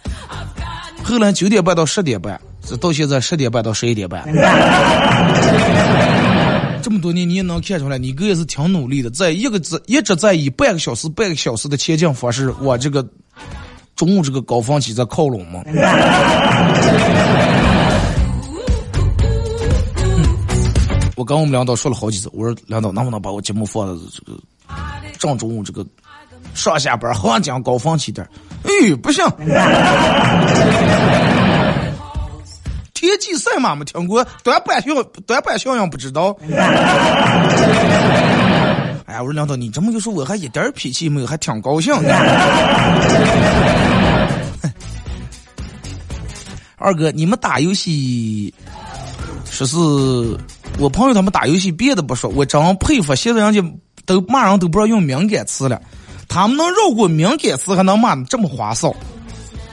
[1.02, 4.22] 后来九点半到十点半，这到现在十点半到十一点半。
[6.82, 13.04] 这么多年，你也能看出来，你哥也是挺努力的，在一个字一直在以半个小时、半个小时的前进方式往这个
[13.96, 15.62] 中午这个高峰期在靠拢嘛。
[21.16, 24.38] 我跟我们领导说了好几次，我说领导能不能把我节目放到这个
[25.18, 25.84] 正中午这个
[26.56, 28.26] 上下班黄金高峰期点？
[28.64, 29.24] 哎，不行。
[32.94, 36.36] 田忌赛马没听过，短板效短板效应不知道。
[39.04, 42.08] 哎呀，我说领导，你这么一说，我还一点脾气没有，还挺高兴的。
[46.78, 48.52] 二哥，你们打游戏，
[49.50, 49.76] 说是
[50.78, 53.62] 我朋友他们打游戏，别的不说，我真佩服，现在人家
[54.04, 55.80] 都骂人都不知道用敏感词了，
[56.28, 58.94] 他们能绕过敏感词，还能骂的这么花哨。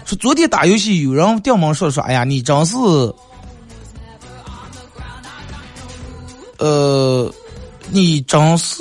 [0.05, 2.75] 说昨天打游戏，有人掉毛说说，哎呀，你真是，
[6.57, 7.33] 呃，
[7.89, 8.75] 你真是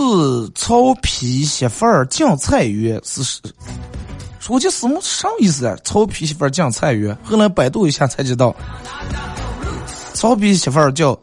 [0.54, 3.40] 曹丕媳妇儿进菜园，是是，
[4.40, 5.76] 说这什么什么意思啊？
[5.84, 8.54] 曹丕媳妇儿进菜园，后来百度一下才知道，
[10.12, 11.16] 曹丕媳妇儿叫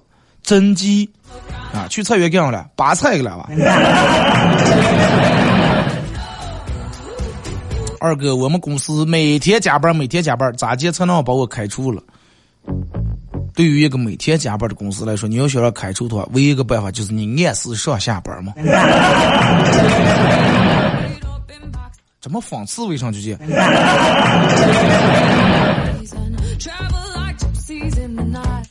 [0.44, 1.10] 甄姬，
[1.74, 2.66] 啊，去菜园干啥了？
[2.76, 3.50] 拔菜去了吧？
[8.00, 12.02] 二哥，我们公司每天加班，每天加班，咋接才能把我开除了？
[13.54, 18.54] 对于一个每天加班的公司来说，你要想要开除的话，唯一一个办法就是你按时上下班嘛。
[22.22, 23.38] 怎么讽刺为上就这？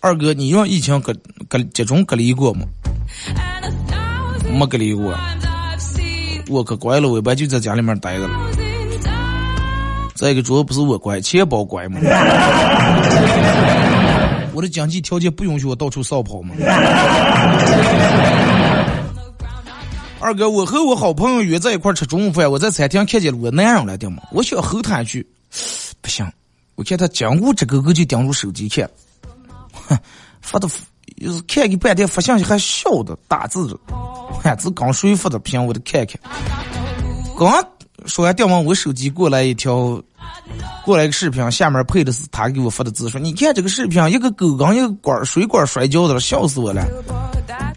[0.01, 1.15] 二哥，你让疫情隔
[1.49, 2.67] 隔集中隔离过吗？
[4.51, 5.15] 没隔离过，
[6.49, 8.51] 我可乖了，我一般就在家里面待着了。
[10.19, 12.01] 再一个主要不是我乖，钱包乖嘛。
[14.53, 16.57] 我的经济条件不允许我到处扫跑嘛。
[20.19, 25.25] 二哥，我和我好朋友约在一块吃中午饭，我在餐厅看见了个男人来的嘛，我想吼他一句，
[26.03, 26.29] 不行，
[26.75, 28.91] 我看他经过这个个就盯住手机看，
[29.71, 29.97] 哼，
[30.41, 30.69] 发的
[31.23, 33.79] 就是看个半天发信息还笑的打字的，
[34.43, 36.19] 汉字刚睡发的屏我得看看，
[37.39, 37.65] 刚。
[38.07, 40.01] 说完，电完我手机过来一条，
[40.85, 46.87] 过来一个视频，下面配的是他给我发的字，说你看这个视频，一个狗跟一个管水管摔跤的，笑死我了，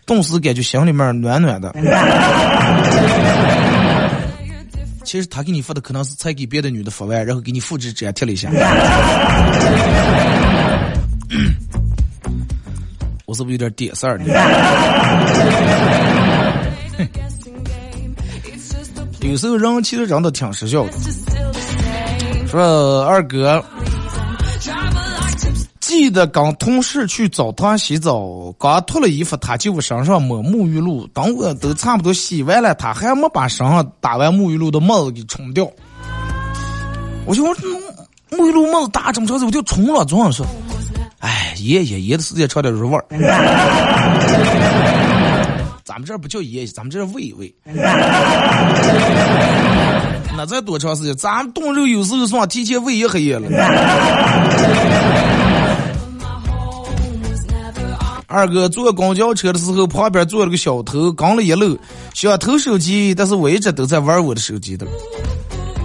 [0.05, 1.73] 顿时感觉心里面暖暖的。
[5.03, 8.49] 其实他给你发的可能是才给别的女的发完，然后给你复制粘贴了一下。
[13.25, 14.25] 我是不是有点点事儿呢？
[19.21, 20.91] 有时候人其实真的挺失效的。
[22.47, 23.63] 说二哥，
[25.79, 35.65] 记得跟同事去澡堂洗澡，刚脱了衣服，他就身上抹沐浴露，等我都差不多洗完了，他还没把身上打完沐浴露的沫子给冲掉。
[37.25, 37.55] 我就说
[38.31, 40.45] 沐浴露沫子打这么长时间，我就冲了，总想说，
[41.19, 43.05] 哎，爷爷爷的时间长点入味儿。
[45.91, 47.53] 咱们这不叫爷爷，咱们这是喂喂。
[50.37, 51.13] 那再多长时间？
[51.17, 53.45] 咱炖肉有时候算提前喂一黑夜了。
[58.25, 61.77] 二哥坐公交车的时候，旁边坐了个小偷，刚了一路，
[62.13, 64.87] 想偷手机，但是我一直都在玩我的手机的。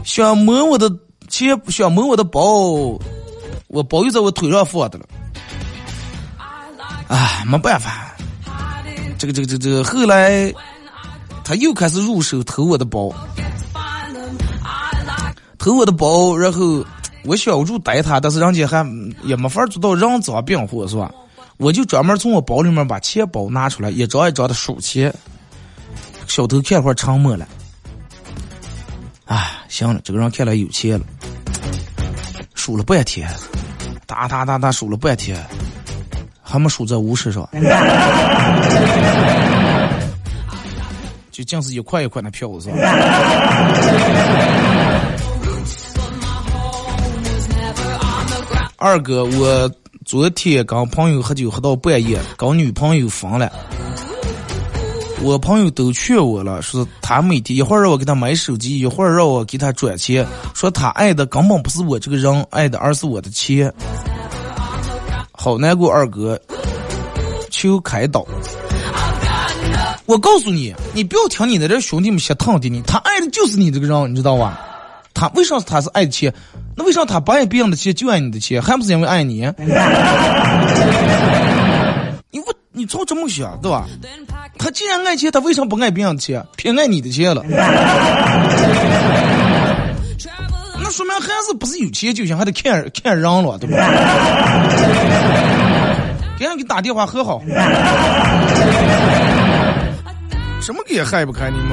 [0.04, 0.88] 想摸我的
[1.28, 2.96] 钱，想摸我的包，
[3.66, 5.06] 我包又在我腿上放的了。
[7.08, 8.15] 哎，没办法，
[9.18, 10.52] 这个这个这个这个，后来
[11.44, 13.12] 他又开始入手偷我的包，
[15.58, 16.84] 偷我的包，然后
[17.24, 18.86] 我小住逮他，但是人家还
[19.24, 21.10] 也没法做到人赃并获，是吧？
[21.58, 25.14] 我就专门从我包里面把钱包拿出来，一张一张的数钱。
[26.26, 27.48] 小偷看会儿沉默了，
[29.24, 31.06] 哎，行了，这个人看来有钱了，
[32.54, 33.32] 数了半天，
[34.06, 35.42] 哒哒哒哒数了半天。
[36.48, 37.48] 还没输在五十上，
[41.32, 42.76] 就净是一块一块的票是吧？
[48.76, 49.68] 二哥，我
[50.04, 53.50] 昨天跟朋友喝酒喝到半夜，跟女朋友分了。
[55.22, 60.24] 我朋友都劝我了，说他每天一会儿让我给他买手机，一会儿让我给他转钱，
[60.54, 63.72] 说他爱的根本不是我这个人，爱的而是我的钱。
[65.46, 66.36] 好难过，二哥，
[67.52, 68.26] 求开导。
[70.04, 74.60] 我告诉你，你不要听你的这兄弟们瞎烫的你，他爱的就是你这个人，你知道吧？
[75.14, 76.34] 他为啥他是爱钱？
[76.76, 78.60] 那为啥他不爱别人的钱，就爱你的钱？
[78.60, 79.42] 还不是因为爱你？
[82.32, 83.86] 你我你从这么想对吧？
[84.58, 87.44] 他既然爱钱，他为啥不爱别人的钱，偏爱你的钱了？
[90.98, 93.76] 那说明还是不是有钱就行，还得看看人了，对吧？
[96.38, 97.38] 给人给打电话和好，
[100.62, 101.68] 什么给害不开你们？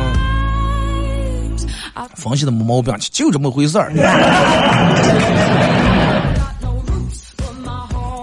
[2.15, 3.93] 分析的没毛病，就这么回事儿。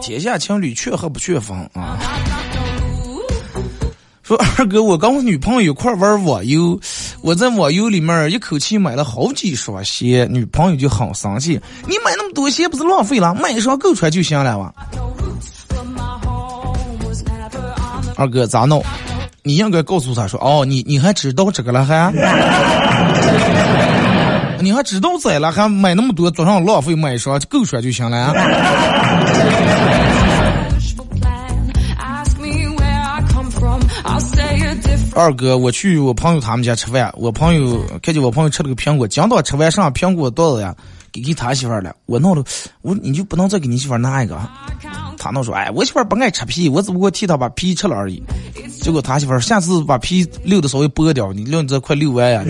[0.03, 1.97] 天下情侣缺和不缺分啊？
[4.31, 6.79] 说二哥，我跟我女朋友一块玩网游，
[7.21, 11.61] 我在网游里面一口气买了好几双鞋，女朋友就很生气。
[11.89, 13.35] 你买那么多鞋不是浪费了？
[13.35, 14.73] 买一双够穿就行了吧？
[18.15, 18.81] 二哥咋弄？
[19.43, 22.13] 你应该告诉他说，哦，你你还知道这个了还？
[24.63, 28.33] 你还知道这了还买那么多，早上浪费买一双够穿就行了？
[35.15, 40.75] 二哥，我去我朋友他们家吃饭，我朋友看见我朋友吃了个苹果，讲到吃完上苹果多了呀，
[41.13, 41.95] 给给他媳妇儿了。
[42.07, 42.43] 我闹了，
[42.83, 44.41] 我你就不能再给你媳妇儿拿一个？
[45.19, 48.23] 他闹说，哎，我媳妇儿不爱吃皮，我只不过替她把皮吃了而已。
[48.81, 52.43] 结果他媳妇儿下次把皮溜的稍微剥掉，你溜这快六万呀！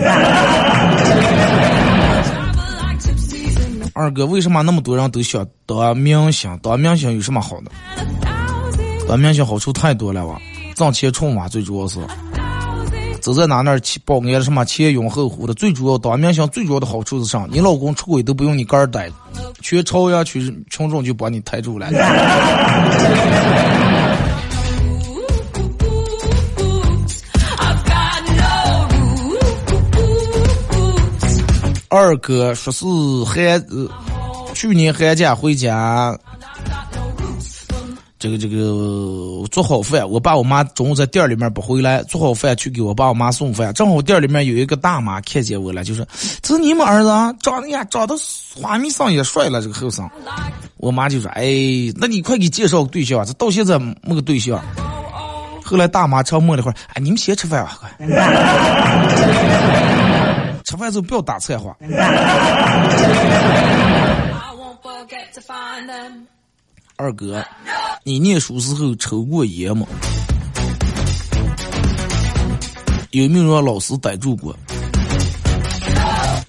[3.93, 6.57] 二哥，为什么那么多人都想当明星？
[6.63, 7.71] 当明星有什么好的？
[9.09, 10.39] 当明星好处太多了哇，
[10.75, 11.99] 挣钱冲嘛，最主要是。
[13.21, 17.45] 走在哪那儿保安什么前拥后护的，最主要当明星最主要的好处是啥？
[17.49, 19.11] 你老公出轨都不用你个儿逮，
[19.61, 21.87] 全朝阳区群众就把你抬住了。
[31.93, 32.85] 二哥说是
[33.25, 33.63] 寒，
[34.53, 36.17] 去年寒假回家。
[38.21, 38.55] 这个这个
[39.49, 43.73] 做好饭，我爸我妈中午在店里面不回来，做好饭去给我爸我妈送饭。
[43.73, 46.05] 正好店里面有一个大妈看见我了，就说
[46.43, 48.13] ：“这是你们儿子啊，长得呀长得
[48.61, 50.07] 花名上也帅了，这个后生。”
[50.77, 51.43] 我妈就说：“哎，
[51.95, 54.63] 那你快给介绍个对象，这到现在没个对象。”
[55.65, 57.89] 后来大妈沉默了会儿，哎，你们先吃饭吧，快。
[60.63, 61.75] 吃饭时候不要打菜话。
[67.01, 67.43] 二哥，
[68.03, 69.87] 你念书时候抽过烟吗？
[73.09, 74.55] 有没有让老师逮住过？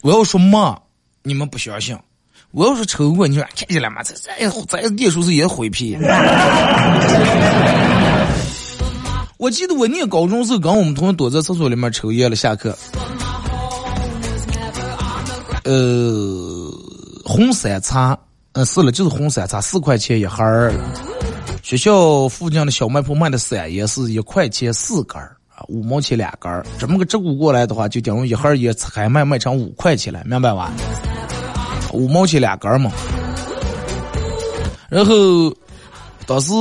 [0.03, 0.79] 我要说嘛，
[1.23, 1.97] 你们不相信；
[2.51, 4.03] 我要是抽过，你说看见了吗？
[4.03, 4.31] 这这
[4.67, 5.97] 这念书时也灰皮。
[9.39, 12.77] 我记得我念高中时候，跟我们同学躲在厕所里面抽烟了，下课。
[15.65, 16.71] 呃，
[17.25, 18.19] 红山茶。
[18.55, 20.75] 嗯，是了，就是红山茶，四块钱一盒儿。
[21.63, 26.63] 学校附近的小卖铺卖的山也是一块钱四根儿啊，五毛钱两根儿。
[26.79, 30.71] 这么个折股过来的话，就等于一盒也才卖卖成五块钱了，明白吧？
[31.95, 32.91] 五毛钱两根儿嘛。
[34.91, 35.15] 然后
[36.27, 36.53] 当时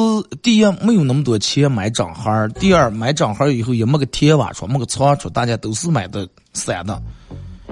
[0.41, 7.01] 第一没有那么多钱买整盒儿，第二买整盒儿以后也没个铁瓦出，没个仓出，大家都是买的散的。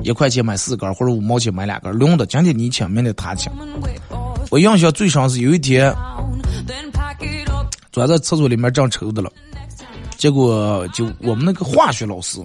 [0.04, 3.52] 一块钱买四根，或者五毛钱买两根，用的今天你请，明天他请。
[4.50, 5.94] 我印象最深是有一天，
[7.92, 9.32] 坐在厕所里面正抽的了，
[10.18, 12.40] 结果就我们那个化学老师，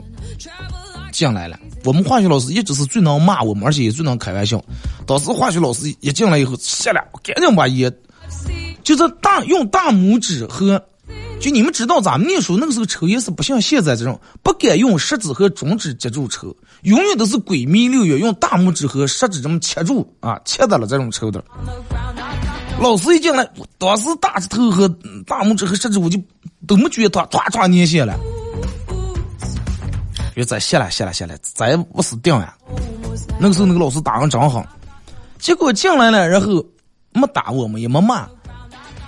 [1.13, 1.59] 进来了。
[1.85, 4.63] 我们化学老师一直是最能骂我们，而且也最能开玩笑。
[5.07, 7.93] 当时化学老师一进来以后，下来赶紧把烟，
[8.83, 10.83] 就是大用大拇指和，
[11.41, 21.43] 就你们知道咱们念书那个时候抽烟是不像现在这种，不敢用食指和中指接住抽，永远都是鬼迷六月用大拇指和食指这么切住啊，切到了这种抽的。
[22.79, 24.87] 老师一进来，当时大指头和
[25.27, 26.21] 大拇指和食指我就
[26.67, 28.17] 都没觉得他唰唰粘下来。
[30.35, 32.55] 别再歇了，歇了，歇了，咱不死定呀。
[33.39, 34.63] 那个时候那个老师打的真好，
[35.39, 36.63] 结果进来了，然后
[37.13, 38.29] 没打我们，也没骂，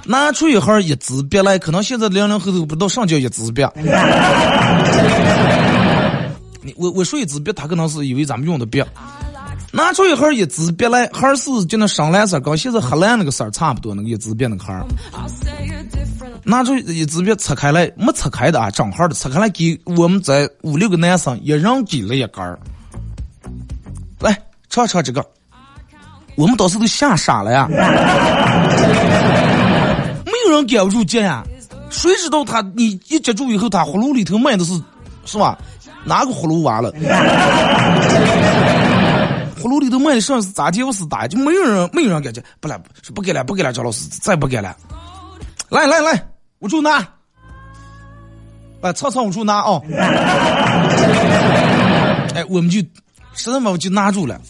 [0.06, 3.62] 拿出一盒一支笔来，可能现在零零后都不知道啥叫一支笔。
[6.76, 8.82] 我我说一支笔，他可能是以为咱们用的笔。
[9.72, 14.72] 拿出一盒一支笔来，盒是就那深蓝色，跟现在黑蓝那个色差不多，那个一支笔那个盒。
[16.44, 22.58] 拿出一支笔拆开来，没拆开的啊，正号的拆开来给我们在五六个男生一人给了一根儿。
[24.20, 24.40] 来
[24.70, 25.22] 尝尝这个，
[26.36, 27.68] 我们当时都吓傻了呀！
[30.24, 31.44] 没有人敢入接呀，
[31.90, 34.80] 谁知道他你一接住以后，他葫芦里头卖的是
[35.26, 35.58] 是吧？
[36.06, 36.92] 哪个葫芦娃了？
[39.60, 40.82] 葫芦里头卖的上是咋地？
[40.82, 44.76] 我是打，就没有人没有人敢接，不来说不给了，不给了，张老师再不给了。
[45.68, 46.28] 来来来，
[46.60, 47.04] 我就拿，
[48.80, 49.82] 来操操我住拿哦。
[52.36, 52.78] 哎，我们就
[53.34, 54.40] 实在嘛就拿住了，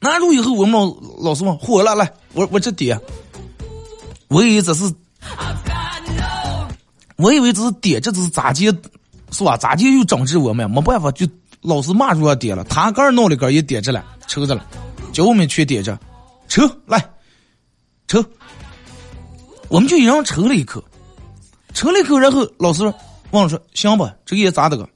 [0.00, 0.94] 拿住以后，我们老
[1.30, 3.00] 老师问火了，来，我我这点，
[4.28, 4.92] 我以为这是，
[7.16, 8.70] 我以为这是点，这只是咋接，
[9.30, 9.56] 是吧？
[9.56, 10.70] 咋就又整治我们？
[10.70, 11.26] 没办法，就
[11.60, 14.64] 老师骂住要点了，他个儿弄了根也点着了，抽着了，
[15.12, 15.98] 叫我们去点着，
[16.48, 17.04] 抽来，
[18.06, 18.24] 抽。
[19.68, 20.82] 我们就一人抽了一口，
[21.74, 22.82] 抽了一口，然后老师
[23.32, 24.88] 问了说：“行吧，这个烟咋的个？”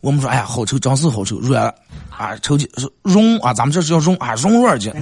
[0.00, 1.66] 我们说：“哎呀，好抽，真是好抽，软
[2.10, 4.88] 啊，抽起是融啊，咱们这是叫融啊，融软去。”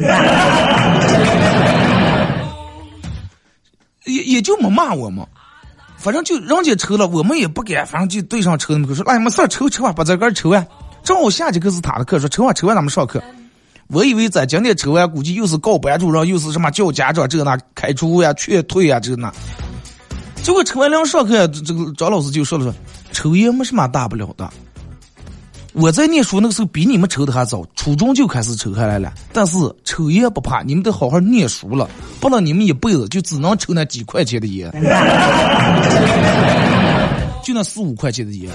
[4.07, 5.25] 也也就没骂我们，
[6.03, 10.67] 反正就人家抽了，我们也不敢，反正就对上抽那么口说：“哎，没事抽抽啊，把这根抽啊。”
[11.05, 13.23] 正好下节课是他的课，说抽完抽完咱们上课。
[13.87, 19.33] 我以为咱今天抽完，估计又是告班主任，又是什么叫家长这那开除呀、劝退呀这那。
[20.43, 22.75] 结果抽完两上课，这个张老师就说了说，
[23.13, 24.53] 抽烟没什么大不了的。
[25.73, 29.13] 我在念书那个时候比你们抽的还早，初中就开始抽下来了。
[29.33, 31.89] 但是抽烟不怕，你们得好好念书了，
[32.21, 34.71] 不然你们一辈子就只能抽那几块钱的烟，
[37.43, 38.51] 就那四五块钱的烟。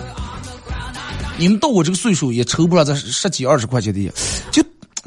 [1.38, 4.14] 你们到我这个岁数也抽不了这十几二十块钱的烟，
[4.52, 4.64] 就。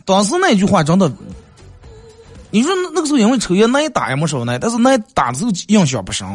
[0.06, 1.12] 当时那句话真的，
[2.50, 6.26] 你说那个时候因为抽烟，那一打也没少耐，但是那打的时候印象不深，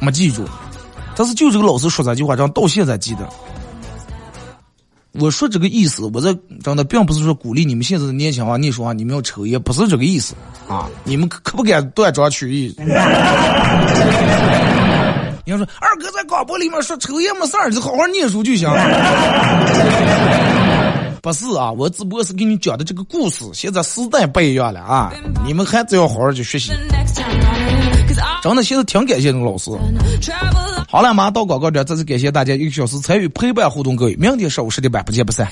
[0.00, 0.48] 没记住。
[1.14, 3.28] 但是就这个老师说这句话，真到现在记得。
[5.20, 10.34] 我说这个意思，我这真的并不是说鼓励你们现在的年轻啊，你说啊，你们要抽烟，不是这个意思
[10.68, 12.74] 啊，你们可可不敢断章取义。
[15.46, 18.68] 你要说二哥在广播里面说抽烟没事儿，就好好念书就行。
[21.22, 23.44] 不是啊，我只不过是给你讲的这个故事。
[23.52, 25.12] 现在时代不一样了啊，
[25.46, 26.72] 你们还是要好好去学习。
[28.42, 29.70] 真的，现在挺感谢那个老师。
[30.94, 35.50] 好了，马上到广告点，再次感谢大家一个小时参与陪伴互动，各位，明天上午十点半不见不散。